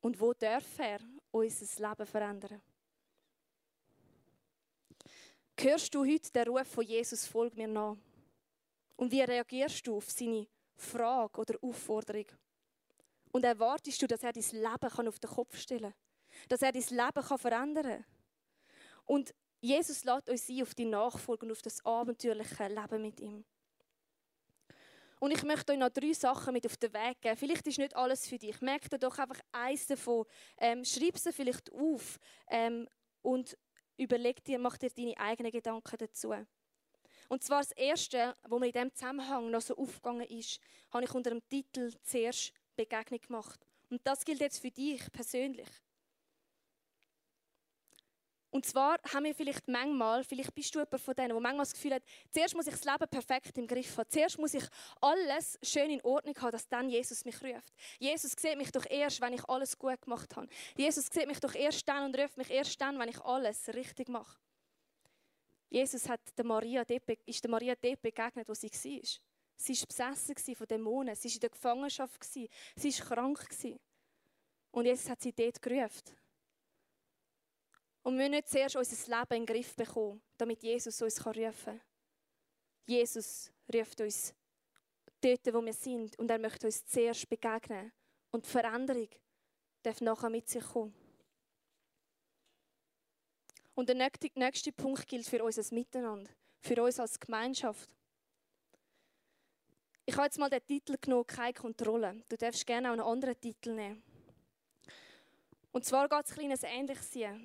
Und 0.00 0.18
wo 0.18 0.32
darf 0.32 0.78
er 0.78 1.00
unser 1.30 1.88
Leben 1.88 2.06
verändern? 2.06 2.62
Hörst 5.62 5.94
du 5.94 6.04
heute 6.04 6.32
den 6.32 6.48
Ruf 6.48 6.66
von 6.66 6.84
Jesus, 6.84 7.24
folg 7.24 7.56
mir 7.56 7.68
nach? 7.68 7.96
Und 8.96 9.12
wie 9.12 9.20
reagierst 9.20 9.86
du 9.86 9.96
auf 9.96 10.10
seine 10.10 10.48
Frage 10.74 11.40
oder 11.40 11.54
Aufforderung. 11.62 12.26
Und 13.30 13.44
erwartest 13.44 14.02
du, 14.02 14.08
dass 14.08 14.24
er 14.24 14.32
dein 14.32 14.42
Leben 14.42 15.08
auf 15.08 15.20
den 15.20 15.30
Kopf 15.30 15.56
stellen 15.56 15.82
kann? 15.82 15.94
Dass 16.48 16.62
er 16.62 16.72
dein 16.72 16.82
Leben 16.82 17.38
verändern 17.38 17.84
kann? 17.84 18.04
Und 19.06 19.32
Jesus 19.60 20.02
lädt 20.02 20.28
uns 20.28 20.48
ein 20.48 20.62
auf 20.62 20.74
die 20.74 20.84
Nachfolge 20.84 21.46
und 21.46 21.52
auf 21.52 21.62
das 21.62 21.84
abenteuerliche 21.84 22.66
Leben 22.66 23.02
mit 23.02 23.20
ihm. 23.20 23.44
Und 25.20 25.30
ich 25.30 25.44
möchte 25.44 25.70
euch 25.70 25.78
noch 25.78 25.90
drei 25.90 26.12
Sachen 26.12 26.54
mit 26.54 26.66
auf 26.66 26.76
den 26.76 26.92
Weg 26.92 27.20
geben. 27.20 27.36
Vielleicht 27.36 27.68
ist 27.68 27.78
nicht 27.78 27.94
alles 27.94 28.26
für 28.26 28.38
dich. 28.38 28.60
Merk 28.60 28.90
dir 28.90 28.98
doch 28.98 29.16
einfach 29.16 29.40
eins 29.52 29.86
davon. 29.86 30.26
Ähm, 30.58 30.84
schreib 30.84 31.16
sie 31.16 31.32
vielleicht 31.32 31.70
auf 31.72 32.18
ähm, 32.48 32.88
und 33.22 33.56
überleg 33.96 34.44
dir, 34.44 34.58
mach 34.58 34.76
dir 34.76 34.90
deine 34.90 35.16
eigenen 35.18 35.52
Gedanken 35.52 35.96
dazu. 35.98 36.34
Und 37.28 37.42
zwar 37.42 37.62
das 37.62 37.72
Erste, 37.72 38.34
was 38.42 38.60
mir 38.60 38.66
in 38.66 38.72
diesem 38.72 38.94
Zusammenhang 38.94 39.50
noch 39.50 39.62
so 39.62 39.76
aufgegangen 39.76 40.26
ist, 40.28 40.60
habe 40.90 41.04
ich 41.04 41.14
unter 41.14 41.30
dem 41.30 41.46
Titel 41.48 41.92
«Zuerst 42.02 42.52
Begegnung» 42.76 43.20
gemacht. 43.20 43.66
Und 43.90 44.00
das 44.04 44.24
gilt 44.24 44.40
jetzt 44.40 44.58
für 44.58 44.70
dich 44.70 45.00
persönlich. 45.12 45.68
Und 48.52 48.66
zwar 48.66 48.98
haben 49.14 49.24
wir 49.24 49.34
vielleicht 49.34 49.66
manchmal, 49.66 50.22
vielleicht 50.24 50.54
bist 50.54 50.74
du 50.74 50.80
jemand 50.80 51.00
von 51.00 51.14
denen, 51.14 51.30
der 51.30 51.40
manchmal 51.40 51.64
das 51.64 51.72
Gefühl 51.72 51.94
hat, 51.94 52.02
zuerst 52.30 52.54
muss 52.54 52.66
ich 52.66 52.74
das 52.74 52.84
Leben 52.84 53.08
perfekt 53.08 53.56
im 53.56 53.66
Griff 53.66 53.96
haben. 53.96 54.10
Zuerst 54.10 54.38
muss 54.38 54.52
ich 54.52 54.64
alles 55.00 55.58
schön 55.62 55.90
in 55.90 56.02
Ordnung 56.02 56.36
haben, 56.38 56.52
dass 56.52 56.68
dann 56.68 56.90
Jesus 56.90 57.24
mich 57.24 57.42
ruft. 57.42 57.72
Jesus 57.98 58.32
sieht 58.32 58.58
mich 58.58 58.70
doch 58.70 58.84
erst, 58.90 59.22
wenn 59.22 59.32
ich 59.32 59.42
alles 59.48 59.78
gut 59.78 60.02
gemacht 60.02 60.36
habe. 60.36 60.48
Jesus 60.76 61.06
sieht 61.06 61.26
mich 61.26 61.40
doch 61.40 61.54
erst 61.54 61.88
dann 61.88 62.04
und 62.04 62.18
ruft 62.20 62.36
mich 62.36 62.50
erst 62.50 62.78
dann, 62.78 62.98
wenn 62.98 63.08
ich 63.08 63.20
alles 63.22 63.68
richtig 63.68 64.10
mache. 64.10 64.38
Jesus 65.70 66.06
hat 66.06 66.20
der 66.36 66.44
Maria 66.44 66.84
dort, 66.84 67.08
ist 67.24 67.42
der 67.42 67.50
Maria 67.50 67.74
dort 67.74 68.02
begegnet, 68.02 68.46
wo 68.46 68.52
sie 68.52 68.70
war. 68.70 69.00
Sie 69.56 69.80
war 69.80 69.86
besessen 69.86 70.56
von 70.56 70.66
Dämonen. 70.66 71.14
Sie 71.14 71.28
war 71.28 71.34
in 71.34 71.40
der 71.40 71.48
Gefangenschaft. 71.48 72.24
Sie 72.24 72.50
war 72.76 73.06
krank. 73.06 73.48
Und 74.72 74.84
Jesus 74.84 75.08
hat 75.08 75.22
sie 75.22 75.32
dort 75.32 75.62
gerufen. 75.62 76.21
Und 78.02 78.14
wir 78.14 78.24
müssen 78.24 78.32
nicht 78.32 78.48
zuerst 78.48 78.76
unser 78.76 79.18
Leben 79.18 79.34
in 79.34 79.46
den 79.46 79.54
Griff 79.54 79.76
bekommen, 79.76 80.20
damit 80.36 80.62
Jesus 80.62 81.00
uns 81.02 81.24
rufen 81.24 81.52
kann. 81.64 81.80
Jesus 82.86 83.50
ruft 83.72 84.00
uns 84.00 84.34
dort, 85.20 85.54
wo 85.54 85.64
wir 85.64 85.72
sind, 85.72 86.18
und 86.18 86.30
er 86.30 86.38
möchte 86.38 86.66
uns 86.66 86.84
zuerst 86.84 87.28
begegnen. 87.28 87.92
Und 88.32 88.44
die 88.44 88.50
Veränderung 88.50 89.08
darf 89.82 90.00
nachher 90.00 90.30
mit 90.30 90.48
sich 90.48 90.64
kommen. 90.64 90.94
Und 93.74 93.88
der 93.88 93.96
nächste 93.96 94.72
Punkt 94.72 95.06
gilt 95.06 95.26
für 95.26 95.42
unser 95.42 95.74
Miteinander, 95.74 96.30
für 96.60 96.82
uns 96.82 96.98
als 96.98 97.18
Gemeinschaft. 97.18 97.88
Ich 100.04 100.16
habe 100.16 100.26
jetzt 100.26 100.38
mal 100.38 100.50
den 100.50 100.66
Titel 100.66 100.96
genommen, 101.00 101.26
keine 101.26 101.54
Kontrolle. 101.54 102.22
Du 102.28 102.36
darfst 102.36 102.66
gerne 102.66 102.88
auch 102.88 102.92
einen 102.92 103.00
anderen 103.00 103.40
Titel 103.40 103.72
nehmen. 103.72 104.02
Und 105.70 105.84
zwar 105.84 106.08
geht 106.08 106.26
es 106.26 106.64
ein 106.64 106.70
Ähnliches 106.70 107.12
hier. 107.12 107.40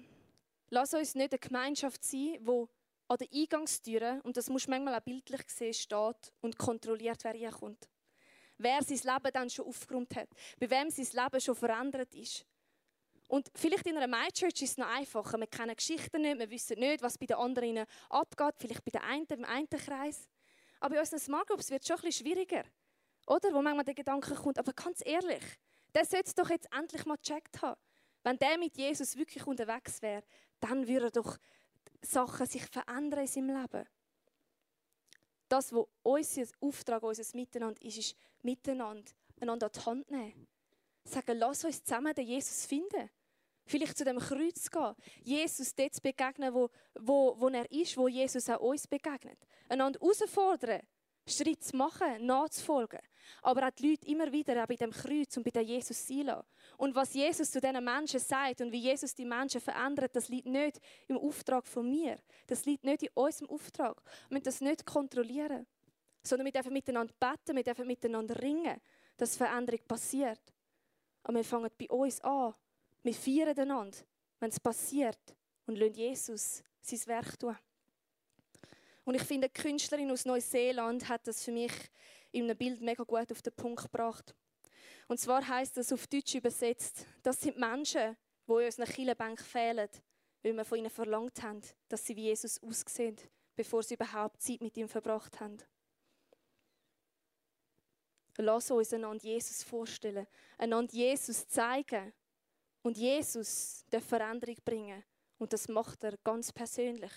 Lass 0.70 0.94
uns 0.94 1.16
nicht 1.16 1.32
eine 1.32 1.40
Gemeinschaft 1.40 2.04
sein, 2.04 2.40
die 2.42 2.66
an 3.08 3.18
der 3.18 3.28
Eingangstüre, 3.34 4.20
und 4.24 4.36
das 4.36 4.50
muss 4.50 4.68
manchmal 4.68 4.96
auch 4.96 5.04
bildlich 5.04 5.42
sehen, 5.48 5.74
steht 5.74 6.34
und 6.42 6.58
kontrolliert, 6.58 7.24
wer 7.24 7.34
reinkommt. 7.34 7.88
Wer 8.58 8.82
sein 8.84 9.14
Leben 9.14 9.34
dann 9.34 9.50
schon 9.50 9.66
aufgeräumt 9.66 10.16
hat, 10.16 10.30
bei 10.60 10.70
wem 10.70 10.90
sein 10.90 11.24
Leben 11.24 11.42
schon 11.42 11.56
verändert 11.56 12.14
ist. 12.16 12.46
Und 13.30 13.50
vielleicht 13.56 13.86
in 13.86 13.98
einer 13.98 14.08
My 14.08 14.32
Church 14.32 14.62
ist 14.62 14.72
es 14.72 14.78
noch 14.78 14.88
einfacher. 14.88 15.38
Wir 15.38 15.48
kennen 15.48 15.76
Geschichten 15.76 16.22
nicht, 16.22 16.40
wir 16.40 16.50
wissen 16.50 16.80
nicht, 16.80 17.02
was 17.02 17.18
bei 17.18 17.26
den 17.26 17.38
anderen 17.38 17.86
abgeht, 18.10 18.56
vielleicht 18.58 18.86
bei 18.86 18.92
den 18.92 19.02
einen, 19.02 19.26
im 19.26 19.46
einen 19.46 19.70
Kreis. 19.70 20.28
Aber 20.80 20.96
bei 20.96 21.00
unseren 21.02 21.20
Smart 21.20 21.48
Groups 21.48 21.70
wird 21.70 21.82
es 21.82 21.88
schon 21.88 21.98
ein 21.98 22.04
bisschen 22.04 22.26
schwieriger. 22.26 22.64
Oder? 23.28 23.54
Wo 23.54 23.62
manchmal 23.62 23.84
der 23.84 23.94
Gedanke 23.94 24.34
kommt, 24.34 24.58
aber 24.58 24.74
ganz 24.74 25.02
ehrlich, 25.06 25.44
der 25.94 26.06
sollte 26.06 26.28
es 26.28 26.36
doch 26.36 26.50
jetzt 26.50 26.68
endlich 26.74 27.06
mal 27.06 27.18
gecheckt 27.18 27.62
haben. 27.62 27.80
Wenn 28.24 28.38
der 28.38 28.58
mit 28.58 28.78
Jesus 28.78 29.16
wirklich 29.18 29.46
unterwegs 29.46 30.02
wäre, 30.02 30.24
dann 30.60 30.88
würden 30.88 31.12
doch 31.12 31.38
Sachen 32.02 32.46
sich 32.46 32.66
verändern 32.66 33.22
in 33.22 33.28
seinem 33.28 33.62
Leben. 33.62 33.86
Das, 35.50 35.72
was 35.74 35.86
unser 36.04 36.46
Auftrag, 36.60 37.04
unser 37.04 37.36
Miteinander 37.36 37.82
ist, 37.82 37.98
ist 37.98 38.16
miteinander 38.42 39.12
einander 39.40 39.68
an 39.68 39.72
die 39.74 39.86
Hand 39.86 40.12
nehmen. 40.12 40.48
Sagen, 41.04 41.38
lass 41.38 41.64
uns 41.64 41.84
zusammen 41.84 42.14
den 42.14 42.28
Jesus 42.28 42.66
finden. 42.66 43.10
Vielleicht 43.66 43.98
zu 43.98 44.06
dem 44.06 44.20
Kreuz 44.20 44.70
gehen. 44.70 44.96
Jesus 45.24 45.76
dort 45.76 46.02
begegnen, 46.02 46.54
wo, 46.54 46.70
wo, 47.00 47.36
wo 47.38 47.50
er 47.50 47.70
ist, 47.72 47.98
wo 47.98 48.08
Jesus 48.08 48.50
auch 48.50 48.60
uns 48.60 48.88
begegnet. 48.88 49.38
Einander 49.68 50.00
herausfordern, 50.00 50.82
Schritt 51.30 51.64
zu 51.64 51.76
machen, 51.76 52.26
nachzufolgen. 52.26 53.00
Aber 53.42 53.68
auch 53.68 53.72
die 53.72 53.90
Leute 53.90 54.08
immer 54.08 54.32
wieder 54.32 54.62
auch 54.64 54.68
bei 54.68 54.76
dem 54.76 54.92
Kreuz 54.92 55.36
und 55.38 55.44
bei 55.44 55.52
dem 55.52 55.66
Jesus 55.66 56.08
sein. 56.08 56.32
Und 56.78 56.96
was 56.96 57.14
Jesus 57.14 57.52
zu 57.52 57.60
diesen 57.60 57.84
Menschen 57.84 58.20
sagt 58.20 58.62
und 58.62 58.72
wie 58.72 58.80
Jesus 58.80 59.14
die 59.14 59.26
Menschen 59.26 59.62
verändert, 59.62 60.16
das 60.16 60.30
liegt 60.30 60.48
nicht 60.48 60.80
im 61.08 61.18
Auftrag 61.18 61.68
von 61.68 61.90
mir. 61.90 62.18
Das 62.46 62.66
liegt 62.66 62.84
nicht 62.84 63.04
in 63.04 63.10
unserem 63.14 63.50
Auftrag. 63.50 64.02
Wir 64.30 64.36
müssen 64.36 64.44
das 64.44 64.62
nicht 64.62 64.86
kontrollieren. 64.86 65.68
Sondern 66.24 66.46
wir 66.46 66.52
dürfen 66.52 66.74
miteinander 66.74 67.14
beten, 67.20 67.56
wir 67.56 67.64
dürfen 67.64 67.88
miteinander 67.88 68.42
ringen, 68.42 68.82
dass 69.16 69.38
Veränderung 69.38 69.82
passiert. 69.88 70.42
Aber 71.24 71.36
wir 71.36 71.44
fangen 71.44 71.72
bei 71.78 71.90
uns 71.90 72.22
an. 72.22 72.54
Wir 73.04 73.14
feiern 73.14 73.58
einander, 73.58 73.98
wenn 74.40 74.50
es 74.50 74.60
passiert. 74.60 75.20
Und 75.66 75.78
lassen 75.78 75.94
Jesus 75.94 76.64
sein 76.82 77.08
Werk 77.08 77.38
tun. 77.40 77.56
Und 79.08 79.16
ich 79.16 79.24
finde, 79.24 79.48
die 79.48 79.62
Künstlerin 79.62 80.12
aus 80.12 80.26
Neuseeland 80.26 81.08
hat 81.08 81.26
das 81.28 81.42
für 81.42 81.54
mich 81.54 81.72
in 82.34 82.44
einem 82.44 82.58
Bild 82.58 82.82
mega 82.82 83.06
gut 83.06 83.32
auf 83.32 83.42
den 83.42 83.54
Punkt 83.54 83.84
gebracht. 83.84 84.36
Und 85.08 85.18
zwar 85.18 85.48
heißt 85.48 85.78
das 85.78 85.94
auf 85.94 86.08
Deutsch 86.08 86.36
übersetzt, 86.36 87.06
das 87.24 87.40
sind 87.40 87.58
Menschen, 87.58 88.18
die 88.46 88.52
in 88.52 88.66
unseren 88.66 88.86
Kirchenbank 88.86 89.40
fehlen, 89.40 89.88
weil 90.44 90.54
wir 90.54 90.66
von 90.66 90.80
ihnen 90.80 90.90
verlangt 90.90 91.42
haben, 91.42 91.62
dass 91.88 92.06
sie 92.06 92.18
wie 92.18 92.26
Jesus 92.26 92.62
aussehen, 92.62 93.16
bevor 93.56 93.82
sie 93.82 93.94
überhaupt 93.94 94.42
Zeit 94.42 94.60
mit 94.60 94.76
ihm 94.76 94.90
verbracht 94.90 95.40
haben. 95.40 95.58
Lass 98.36 98.70
uns 98.72 98.92
einander 98.92 99.24
Jesus 99.24 99.64
vorstellen, 99.64 100.28
einander 100.58 100.92
Jesus 100.92 101.48
zeigen 101.48 102.12
und 102.82 102.98
Jesus 102.98 103.86
der 103.90 104.02
Veränderung 104.02 104.58
bringen. 104.66 105.02
Und 105.38 105.54
das 105.54 105.70
macht 105.70 106.04
er 106.04 106.18
ganz 106.26 106.52
persönlich. 106.52 107.14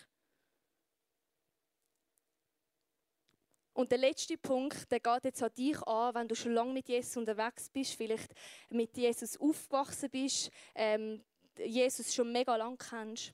Und 3.80 3.90
der 3.90 3.98
letzte 3.98 4.36
Punkt, 4.36 4.92
der 4.92 5.00
geht 5.00 5.24
jetzt 5.24 5.42
an 5.42 5.54
dich 5.56 5.82
an, 5.84 6.14
wenn 6.14 6.28
du 6.28 6.34
schon 6.34 6.52
lange 6.52 6.74
mit 6.74 6.86
Jesus 6.86 7.16
unterwegs 7.16 7.70
bist, 7.70 7.94
vielleicht 7.94 8.30
mit 8.68 8.94
Jesus 8.94 9.40
aufgewachsen 9.40 10.10
bist, 10.10 10.50
ähm, 10.74 11.24
Jesus 11.56 12.14
schon 12.14 12.30
mega 12.30 12.56
lang 12.56 12.76
kennst. 12.76 13.32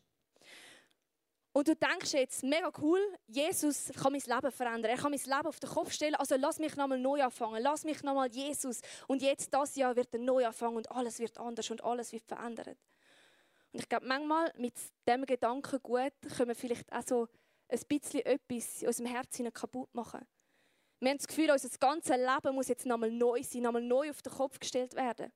Und 1.53 1.67
du 1.67 1.75
denkst 1.75 2.13
jetzt, 2.13 2.45
mega 2.45 2.71
cool, 2.81 3.01
Jesus 3.27 3.91
kann 4.01 4.13
mein 4.13 4.23
Leben 4.25 4.53
verändern. 4.53 4.93
Er 4.93 4.99
kann 4.99 5.11
mein 5.11 5.19
Leben 5.19 5.49
auf 5.49 5.59
den 5.59 5.69
Kopf 5.69 5.91
stellen. 5.91 6.15
Also 6.15 6.37
lass 6.37 6.61
mich 6.61 6.77
nochmal 6.77 7.01
neu 7.01 7.25
anfangen. 7.25 7.61
Lass 7.61 7.83
mich 7.83 8.05
nochmal 8.05 8.31
Jesus. 8.31 8.83
Und 9.09 9.23
jetzt, 9.23 9.53
das 9.53 9.75
Jahr, 9.75 9.97
wird 9.97 10.15
er 10.15 10.21
neu 10.21 10.47
anfangen 10.47 10.77
und 10.77 10.89
alles 10.93 11.19
wird 11.19 11.39
anders 11.39 11.69
und 11.73 11.83
alles 11.83 12.13
wird 12.13 12.25
verändert. 12.25 12.79
Und 13.73 13.81
ich 13.81 13.89
glaube, 13.89 14.07
manchmal 14.07 14.53
mit 14.59 14.75
dem 15.09 15.27
Gedanken 15.27 15.81
gut 15.83 16.13
können 16.37 16.51
wir 16.51 16.55
vielleicht 16.55 16.93
auch 16.93 17.03
so 17.05 17.29
ein 17.69 17.81
bisschen 17.89 18.21
etwas 18.21 18.83
in 18.83 18.87
unserem 18.87 19.11
Herzen 19.11 19.53
kaputt 19.53 19.93
machen. 19.93 20.25
Wir 20.99 21.11
haben 21.11 21.19
das 21.19 21.27
Gefühl, 21.27 21.51
unser 21.51 21.69
ganzes 21.79 22.17
Leben 22.17 22.55
muss 22.55 22.69
jetzt 22.69 22.87
nochmal 22.87 23.11
neu 23.11 23.43
sein, 23.43 23.63
nochmal 23.63 23.83
neu 23.83 24.11
auf 24.11 24.23
den 24.23 24.33
Kopf 24.33 24.59
gestellt 24.59 24.95
werden. 24.95 25.31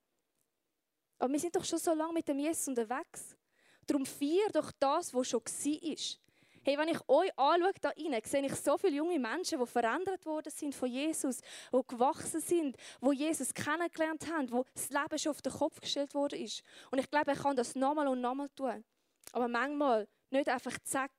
Aber 1.19 1.31
wir 1.31 1.39
sind 1.39 1.55
doch 1.55 1.63
schon 1.63 1.77
so 1.77 1.93
lange 1.93 2.13
mit 2.13 2.27
dem 2.27 2.39
Jesus 2.39 2.67
unterwegs. 2.67 3.37
Darum 3.85 4.05
feier 4.05 4.49
doch 4.51 4.71
das, 4.79 5.13
was 5.13 5.27
schon 5.27 5.41
war. 5.41 6.21
Hey, 6.63 6.77
wenn 6.77 6.89
ich 6.89 7.09
euch 7.09 7.39
anschaue, 7.39 7.73
da 7.81 7.89
rein, 7.89 8.21
sehe 8.23 8.45
ich 8.45 8.55
so 8.55 8.77
viele 8.77 8.97
junge 8.97 9.17
Menschen, 9.17 9.59
die 9.59 9.65
verändert 9.65 10.25
worden 10.25 10.51
sind 10.51 10.75
von 10.75 10.89
Jesus, 10.89 11.41
die 11.73 11.81
gewachsen 11.87 12.39
sind, 12.39 12.77
die 13.01 13.15
Jesus 13.15 13.53
kennengelernt 13.53 14.31
haben, 14.31 14.51
wo 14.51 14.63
das 14.73 14.89
Leben 14.89 15.17
schon 15.17 15.31
auf 15.31 15.41
den 15.41 15.53
Kopf 15.53 15.79
gestellt 15.79 16.13
worden 16.13 16.39
ist. 16.39 16.61
Und 16.91 16.99
ich 16.99 17.09
glaube, 17.09 17.31
er 17.31 17.37
kann 17.37 17.55
das 17.55 17.75
nochmal 17.75 18.07
und 18.07 18.21
nochmal 18.21 18.49
tun. 18.49 18.83
Aber 19.31 19.47
manchmal 19.47 20.07
nicht 20.29 20.49
einfach 20.49 20.77
zack 20.83 21.11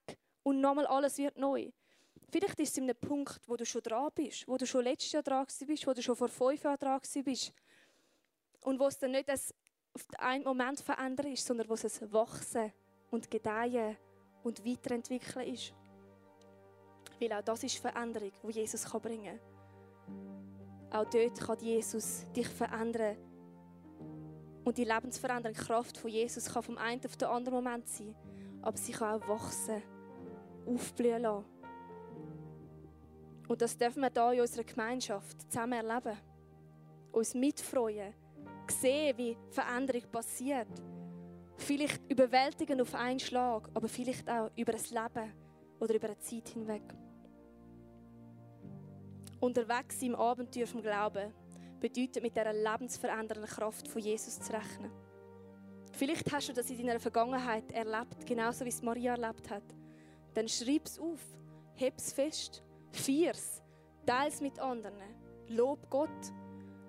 und 0.44 0.60
nochmal 0.60 0.86
alles 0.86 1.18
wird 1.18 1.36
neu. 1.36 1.70
Vielleicht 2.32 2.58
ist 2.60 2.70
es 2.70 2.78
in 2.78 2.84
einem 2.84 2.96
Punkt, 2.96 3.46
wo 3.46 3.56
du 3.56 3.66
schon 3.66 3.82
dran 3.82 4.10
bist, 4.14 4.48
wo 4.48 4.56
du 4.56 4.66
schon 4.66 4.84
letztes 4.84 5.12
Jahr 5.12 5.22
dran 5.22 5.46
bist, 5.66 5.86
wo 5.86 5.92
du 5.92 6.02
schon 6.02 6.16
vor 6.16 6.28
fünf 6.28 6.62
Jahren 6.62 6.78
dran 6.78 6.98
bist. 7.24 7.52
Und 8.62 8.80
wo 8.80 8.86
es 8.86 8.98
dann 8.98 9.10
nicht 9.10 9.28
das 9.28 9.54
auf 9.92 10.06
einen 10.18 10.42
Moment 10.42 10.80
verändern 10.80 11.30
ist, 11.30 11.44
sondern 11.44 11.68
wo 11.68 11.74
es 11.74 12.00
ein 12.00 12.10
Wachsen 12.10 12.72
und 13.10 13.30
Gedeihen 13.30 13.98
und 14.42 14.64
Weiterentwickeln 14.64 15.46
ist. 15.46 15.74
Weil 17.20 17.34
auch 17.34 17.42
das 17.42 17.64
ist 17.64 17.76
Veränderung, 17.76 18.32
die 18.42 18.52
Jesus 18.52 18.90
bringen 18.90 19.38
kann. 20.90 21.00
Auch 21.02 21.10
dort 21.10 21.38
kann 21.38 21.58
Jesus 21.58 22.24
dich 22.34 22.48
verändern. 22.48 23.18
Und 24.64 24.78
die 24.78 24.84
lebensverändernde 24.84 25.60
Kraft 25.60 25.98
von 25.98 26.08
Jesus 26.08 26.46
kann 26.46 26.62
vom 26.62 26.78
einen 26.78 27.04
auf 27.04 27.16
den 27.18 27.28
anderen 27.28 27.56
Moment 27.56 27.86
sein. 27.86 28.14
Aber 28.62 28.78
sie 28.78 28.92
kann 28.92 29.20
auch 29.20 29.28
wachsen, 29.28 29.82
aufblühen 30.64 31.20
lassen. 31.20 31.51
Und 33.52 33.60
das 33.60 33.76
dürfen 33.76 34.00
wir 34.00 34.10
hier 34.10 34.32
in 34.32 34.40
unserer 34.40 34.64
Gemeinschaft 34.64 35.42
zusammen 35.42 35.74
erleben. 35.74 36.16
Uns 37.12 37.34
mitfreuen, 37.34 38.14
sehen, 38.66 39.18
wie 39.18 39.36
Veränderung 39.50 40.10
passiert. 40.10 40.68
Vielleicht 41.58 42.00
überwältigend 42.10 42.80
auf 42.80 42.94
einen 42.94 43.20
Schlag, 43.20 43.68
aber 43.74 43.88
vielleicht 43.88 44.26
auch 44.30 44.50
über 44.56 44.72
das 44.72 44.88
Leben 44.88 45.34
oder 45.80 45.94
über 45.94 46.06
eine 46.06 46.18
Zeit 46.20 46.48
hinweg. 46.48 46.82
Unterwegs 49.38 50.00
im 50.00 50.14
Abenteuer 50.14 50.66
vom 50.66 50.80
Glauben 50.80 51.34
bedeutet 51.78 52.22
mit 52.22 52.34
dieser 52.34 52.54
lebensverändernden 52.54 53.50
Kraft 53.50 53.86
von 53.86 54.00
Jesus 54.00 54.40
zu 54.40 54.50
rechnen. 54.50 54.90
Vielleicht 55.92 56.32
hast 56.32 56.48
du 56.48 56.54
das 56.54 56.70
in 56.70 56.86
deiner 56.86 57.00
Vergangenheit 57.00 57.70
erlebt, 57.70 58.24
genauso 58.24 58.64
wie 58.64 58.70
es 58.70 58.80
Maria 58.80 59.12
erlebt 59.12 59.50
hat. 59.50 59.64
Dann 60.32 60.48
schreib 60.48 60.86
es 60.86 60.98
auf, 60.98 61.20
heb 61.74 61.98
es 61.98 62.14
fest, 62.14 62.62
teile 62.92 64.28
es 64.28 64.40
mit 64.40 64.58
anderen, 64.58 64.94
lob 65.48 65.88
Gott, 65.90 66.10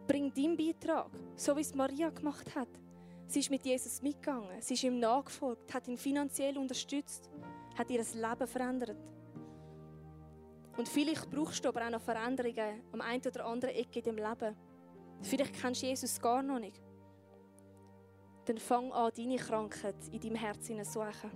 bring 0.07 0.33
deinen 0.33 0.57
Beitrag, 0.57 1.09
so 1.35 1.55
wie 1.55 1.61
es 1.61 1.73
Maria 1.73 2.09
gemacht 2.09 2.53
hat. 2.55 2.69
Sie 3.27 3.39
ist 3.39 3.49
mit 3.49 3.65
Jesus 3.65 4.01
mitgegangen, 4.01 4.61
sie 4.61 4.73
ist 4.73 4.83
ihm 4.83 4.99
nachgefolgt, 4.99 5.73
hat 5.73 5.87
ihn 5.87 5.97
finanziell 5.97 6.57
unterstützt, 6.57 7.29
hat 7.77 7.89
ihr 7.89 7.99
Leben 7.99 8.47
verändert. 8.47 8.97
Und 10.75 10.89
vielleicht 10.89 11.29
brauchst 11.29 11.63
du 11.63 11.69
aber 11.69 11.85
auch 11.85 11.91
noch 11.91 12.01
Veränderungen 12.01 12.81
am 12.91 13.01
einen 13.01 13.21
oder 13.25 13.45
anderen 13.45 13.75
Ecke 13.75 13.99
in 13.99 14.05
deinem 14.05 14.29
Leben. 14.29 14.55
Vielleicht 15.21 15.53
kennst 15.61 15.83
du 15.83 15.87
Jesus 15.87 16.19
gar 16.19 16.41
noch 16.41 16.59
nicht. 16.59 16.81
Dann 18.45 18.57
fang 18.57 18.91
an, 18.91 19.11
deine 19.15 19.37
Krankheit 19.37 19.95
in 20.11 20.19
deinem 20.19 20.35
Herzen 20.35 20.83
zu 20.83 20.91
suchen. 20.91 21.31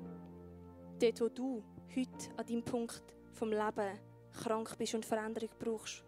Dort, 0.99 1.21
wo 1.21 1.29
du 1.29 1.63
heute 1.95 2.35
an 2.35 2.45
deinem 2.45 2.63
Punkt 2.63 3.03
vom 3.33 3.49
Leben 3.49 3.99
krank 4.37 4.77
bist 4.77 4.95
und 4.95 5.05
Veränderung 5.05 5.49
brauchst. 5.59 6.03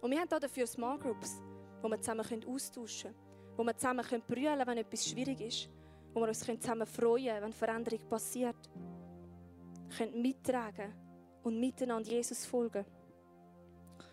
Und 0.00 0.10
wir 0.10 0.20
haben 0.20 0.28
hier 0.28 0.40
dafür 0.40 0.66
Small 0.66 0.98
Groups, 0.98 1.42
wo 1.82 1.88
wir 1.88 2.00
zusammen 2.00 2.44
austauschen 2.46 3.12
können, 3.12 3.56
wo 3.56 3.64
wir 3.64 3.76
zusammen 3.76 4.04
brüllen 4.26 4.58
können, 4.58 4.66
wenn 4.66 4.78
etwas 4.78 5.08
schwierig 5.08 5.40
ist, 5.40 5.68
wo 6.14 6.20
wir 6.20 6.28
uns 6.28 6.40
zusammen 6.40 6.86
freuen 6.86 7.26
können, 7.26 7.42
wenn 7.42 7.52
Veränderung 7.52 8.08
passiert. 8.08 8.56
Wir 9.88 9.96
können 9.96 10.22
mittragen 10.22 10.94
und 11.42 11.58
miteinander 11.58 12.10
Jesus 12.10 12.46
folgen. 12.46 12.84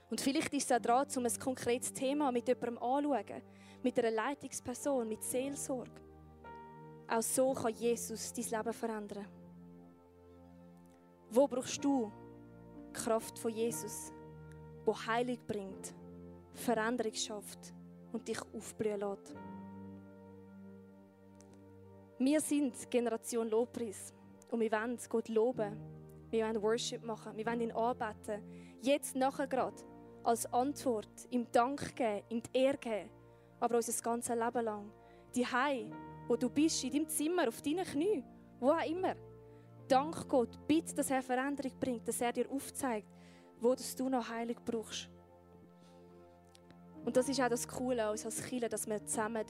Und 0.09 0.21
vielleicht 0.21 0.53
ist 0.53 0.71
es 0.71 0.77
auch 0.77 0.81
dran, 0.81 1.07
um 1.15 1.25
ein 1.25 1.39
konkretes 1.39 1.91
Thema 1.91 2.31
mit 2.31 2.47
jemandem 2.47 2.77
anzuschauen, 2.77 3.41
mit 3.83 3.99
einer 3.99 4.11
Leitungsperson, 4.11 5.07
mit 5.07 5.23
Seelsorge. 5.23 5.91
Auch 7.07 7.21
so 7.21 7.53
kann 7.53 7.73
Jesus 7.73 8.33
dein 8.33 8.45
Leben 8.45 8.73
verändern. 8.73 9.27
Wo 11.29 11.47
brauchst 11.47 11.83
du 11.83 12.11
Kraft 12.95 13.37
von 13.37 13.51
Jesus, 13.51 14.11
wo 14.85 14.95
Heilung 14.95 15.39
bringt, 15.45 15.93
Veränderung 16.53 17.13
schafft 17.13 17.73
und 18.11 18.27
dich 18.27 18.39
aufblühen 18.53 18.99
lässt? 18.99 19.35
Wir 22.17 22.39
sind 22.39 22.89
Generation 22.89 23.49
Lobpreis 23.49 24.13
und 24.49 24.61
wir 24.61 24.71
wollen 24.71 24.97
Gott 25.09 25.27
loben. 25.27 25.77
Wir 26.31 26.45
wollen 26.45 26.61
Worship 26.61 27.03
machen, 27.03 27.35
wir 27.35 27.45
wollen 27.45 27.61
ihn 27.61 27.71
anbeten. 27.71 28.41
Jetzt 28.81 29.15
nachher 29.15 29.47
gerade 29.47 29.83
als 30.23 30.51
Antwort, 30.51 31.27
ihm 31.29 31.45
Dank 31.51 31.95
geben, 31.95 32.23
ihm 32.29 32.41
die 32.41 32.57
Ehre 32.57 32.77
geben, 32.77 33.09
aber 33.59 33.75
unser 33.75 34.01
ganzes 34.01 34.35
Leben 34.35 34.65
lang. 34.65 34.91
Die 35.35 35.45
Hei, 35.45 35.91
wo 36.27 36.35
du 36.35 36.49
bist, 36.49 36.83
in 36.83 36.91
deinem 36.91 37.07
Zimmer, 37.09 37.47
auf 37.47 37.61
deinen 37.61 37.85
Knien, 37.85 38.23
wo 38.59 38.71
auch 38.71 38.89
immer. 38.89 39.15
Dank 39.87 40.27
Gott, 40.27 40.57
bitte, 40.67 40.95
dass 40.95 41.11
er 41.11 41.21
Veränderung 41.21 41.71
bringt, 41.79 42.07
dass 42.07 42.21
er 42.21 42.33
dir 42.33 42.49
aufzeigt, 42.49 43.07
wo 43.59 43.75
du 43.75 44.09
noch 44.09 44.29
Heilung 44.29 44.57
brauchst. 44.65 45.09
Und 47.05 47.15
das 47.15 47.29
ist 47.29 47.39
auch 47.39 47.49
das 47.49 47.67
Coole 47.67 48.09
uns 48.09 48.25
als 48.25 48.43
Kirche, 48.43 48.67
dass 48.67 48.87
wir 48.87 49.05
zusammen 49.05 49.45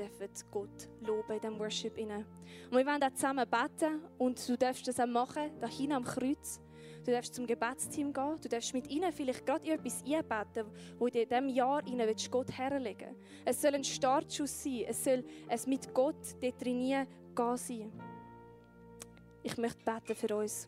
Gott 0.51 0.89
loben 0.99 1.31
in 1.31 1.39
diesem 1.39 1.57
Worship. 1.57 1.97
Und 1.97 2.77
wir 2.77 2.85
wollen 2.85 3.01
auch 3.01 3.13
zusammen 3.13 3.49
beten 3.49 4.01
und 4.17 4.49
du 4.49 4.57
darfst 4.57 4.85
das 4.85 4.99
auch 4.99 5.07
machen, 5.07 5.51
da 5.61 5.67
hinten 5.67 5.93
am 5.93 6.03
Kreuz. 6.03 6.59
Du 7.05 7.11
darfst 7.11 7.33
zum 7.33 7.47
Gebetsteam 7.47 8.11
gehen. 8.11 8.35
Du 8.41 8.49
darfst 8.49 8.73
mit 8.73 8.89
ihnen 8.89 9.13
vielleicht 9.13 9.45
gerade 9.45 9.71
etwas 9.71 10.03
einbeten, 10.03 10.65
wo 10.97 11.07
du 11.07 11.21
in 11.21 11.29
diesem 11.29 11.49
Jahr 11.49 11.85
ihnen 11.87 12.13
Gott 12.29 12.51
herlegen 12.51 13.15
Es 13.45 13.61
soll 13.61 13.75
ein 13.75 13.83
Startschuss 13.83 14.63
sein. 14.63 14.85
Es 14.87 15.03
soll 15.03 15.23
es 15.47 15.65
mit 15.65 15.93
Gott 15.93 16.35
dort 16.41 16.59
trainieren 16.59 17.07
gehen 17.35 17.57
sein. 17.57 18.14
Ich 19.45 19.57
möchte 19.57 19.85
beten 19.85 20.15
für 20.15 20.37
uns. 20.37 20.67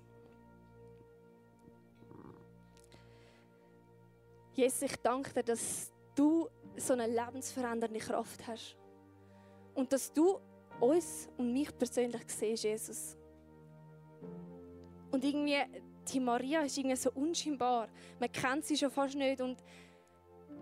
Jesus, 4.54 4.84
ich 4.84 4.96
danke 4.98 5.34
dir, 5.34 5.42
dass 5.42 5.92
du 6.14 6.48
so 6.76 6.94
eine 6.94 7.08
lebensverändernde 7.08 7.98
Kraft 7.98 8.46
hast. 8.46 8.78
Und 9.74 9.92
dass 9.92 10.14
du 10.14 10.40
uns 10.80 11.28
und 11.38 11.54
mich 11.54 11.76
persönlich 11.76 12.22
siehst, 12.28 12.66
Jesus. 12.66 13.18
Und 15.10 15.26
irgendwie 15.26 15.64
die 16.14 16.20
Maria 16.20 16.62
ist 16.62 16.78
irgendwie 16.78 16.98
so 16.98 17.10
unscheinbar. 17.14 17.88
Man 18.20 18.32
kennt 18.32 18.64
sie 18.64 18.78
schon 18.78 18.92
fast 18.92 19.16
nicht 19.16 19.42
und 19.42 19.58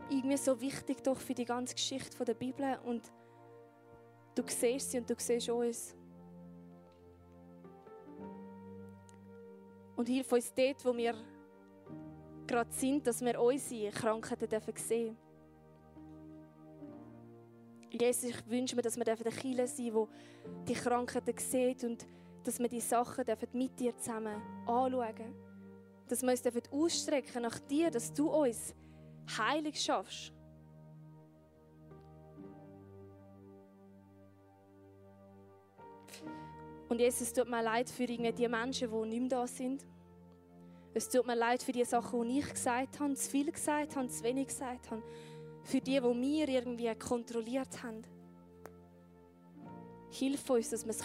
irgendwie 0.09 0.37
so 0.37 0.61
wichtig 0.61 1.03
doch 1.03 1.19
für 1.19 1.33
die 1.33 1.43
ganze 1.43 1.75
Geschichte 1.75 2.23
der 2.23 2.33
Bibel. 2.33 2.79
Und 2.85 3.11
du 4.35 4.43
siehst 4.47 4.91
sie 4.91 4.99
und 4.99 5.09
du 5.09 5.15
siehst 5.17 5.49
uns. 5.49 5.95
Und 9.95 10.07
hilf 10.09 10.31
uns 10.31 10.53
dort, 10.53 10.83
wo 10.85 10.95
wir 10.95 11.15
gerade 12.47 12.71
sind, 12.71 13.07
dass 13.07 13.21
wir 13.21 13.39
unsere 13.39 13.91
Krankheiten 13.91 14.47
sehen 14.75 15.15
dürfen. 15.15 15.17
Jesus, 17.91 18.23
ich 18.25 18.49
wünsche 18.49 18.75
mir, 18.75 18.81
dass 18.81 18.97
wir 18.97 19.05
der 19.05 19.15
Kille 19.15 19.67
sein 19.67 19.85
dürfen, 19.85 20.09
die 20.67 20.73
die 20.73 20.79
Krankheiten 20.79 21.37
sieht 21.37 21.83
und 21.83 22.05
dass 22.43 22.59
wir 22.59 22.67
die 22.67 22.81
Sachen 22.81 23.25
mit 23.53 23.79
dir 23.79 23.97
zusammen 23.97 24.41
anschauen 24.67 25.33
Dass 26.07 26.21
wir 26.21 26.31
uns 26.31 26.43
ausstrecken 26.71 27.41
nach 27.41 27.59
dir, 27.59 27.89
dass 27.89 28.13
du 28.13 28.29
uns 28.29 28.75
heilig 29.37 29.81
schaffst. 29.81 30.34
Und 36.87 36.99
Jesus, 36.99 37.21
es 37.21 37.33
tut 37.33 37.49
mir 37.49 37.63
leid 37.63 37.89
für 37.89 38.05
die 38.05 38.47
Menschen, 38.47 38.91
die 38.91 39.09
nicht 39.09 39.19
mehr 39.19 39.29
da 39.29 39.47
sind. 39.47 39.85
Es 40.93 41.09
tut 41.09 41.25
mir 41.25 41.35
leid 41.35 41.61
für 41.61 41.71
die 41.71 41.83
Sachen, 41.83 42.27
die 42.27 42.39
ich 42.39 42.49
gesagt 42.49 42.99
habe, 42.99 43.15
zu 43.15 43.29
viel 43.29 43.51
gesagt 43.51 43.95
habe, 43.95 44.07
zu 44.07 44.23
wenig 44.23 44.47
gesagt 44.47 44.91
habe. 44.91 45.03
Für 45.63 45.81
die, 45.81 45.99
die 45.99 46.01
wir 46.01 46.47
irgendwie 46.47 46.93
kontrolliert 46.95 47.83
haben. 47.83 48.03
Hilf 50.11 50.49
uns, 50.49 50.69
dass 50.69 50.85
wir 50.85 50.91
es 50.91 51.03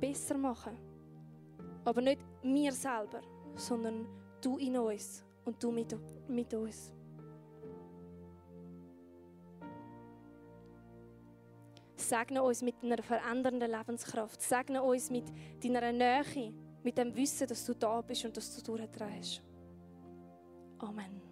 besser 0.00 0.38
machen 0.38 0.74
können. 0.76 1.82
Aber 1.84 2.00
nicht 2.00 2.20
wir 2.42 2.72
selber, 2.72 3.20
sondern 3.56 4.06
du 4.40 4.56
in 4.58 4.78
uns 4.78 5.24
und 5.44 5.62
du 5.62 5.70
mit, 5.70 5.94
mit 6.28 6.54
uns. 6.54 6.92
Segne 12.10 12.42
uns 12.42 12.60
mit 12.60 12.74
einer 12.82 13.00
verändernden 13.04 13.70
Lebenskraft. 13.70 14.42
Segne 14.42 14.82
uns 14.82 15.10
mit 15.10 15.26
deiner 15.62 15.92
Nähe, 15.92 16.52
mit 16.82 16.98
dem 16.98 17.14
Wissen, 17.14 17.46
dass 17.46 17.64
du 17.64 17.72
da 17.74 18.00
bist 18.00 18.24
und 18.24 18.36
dass 18.36 18.56
du 18.56 18.62
durchdrehst. 18.62 19.40
Amen. 20.80 21.29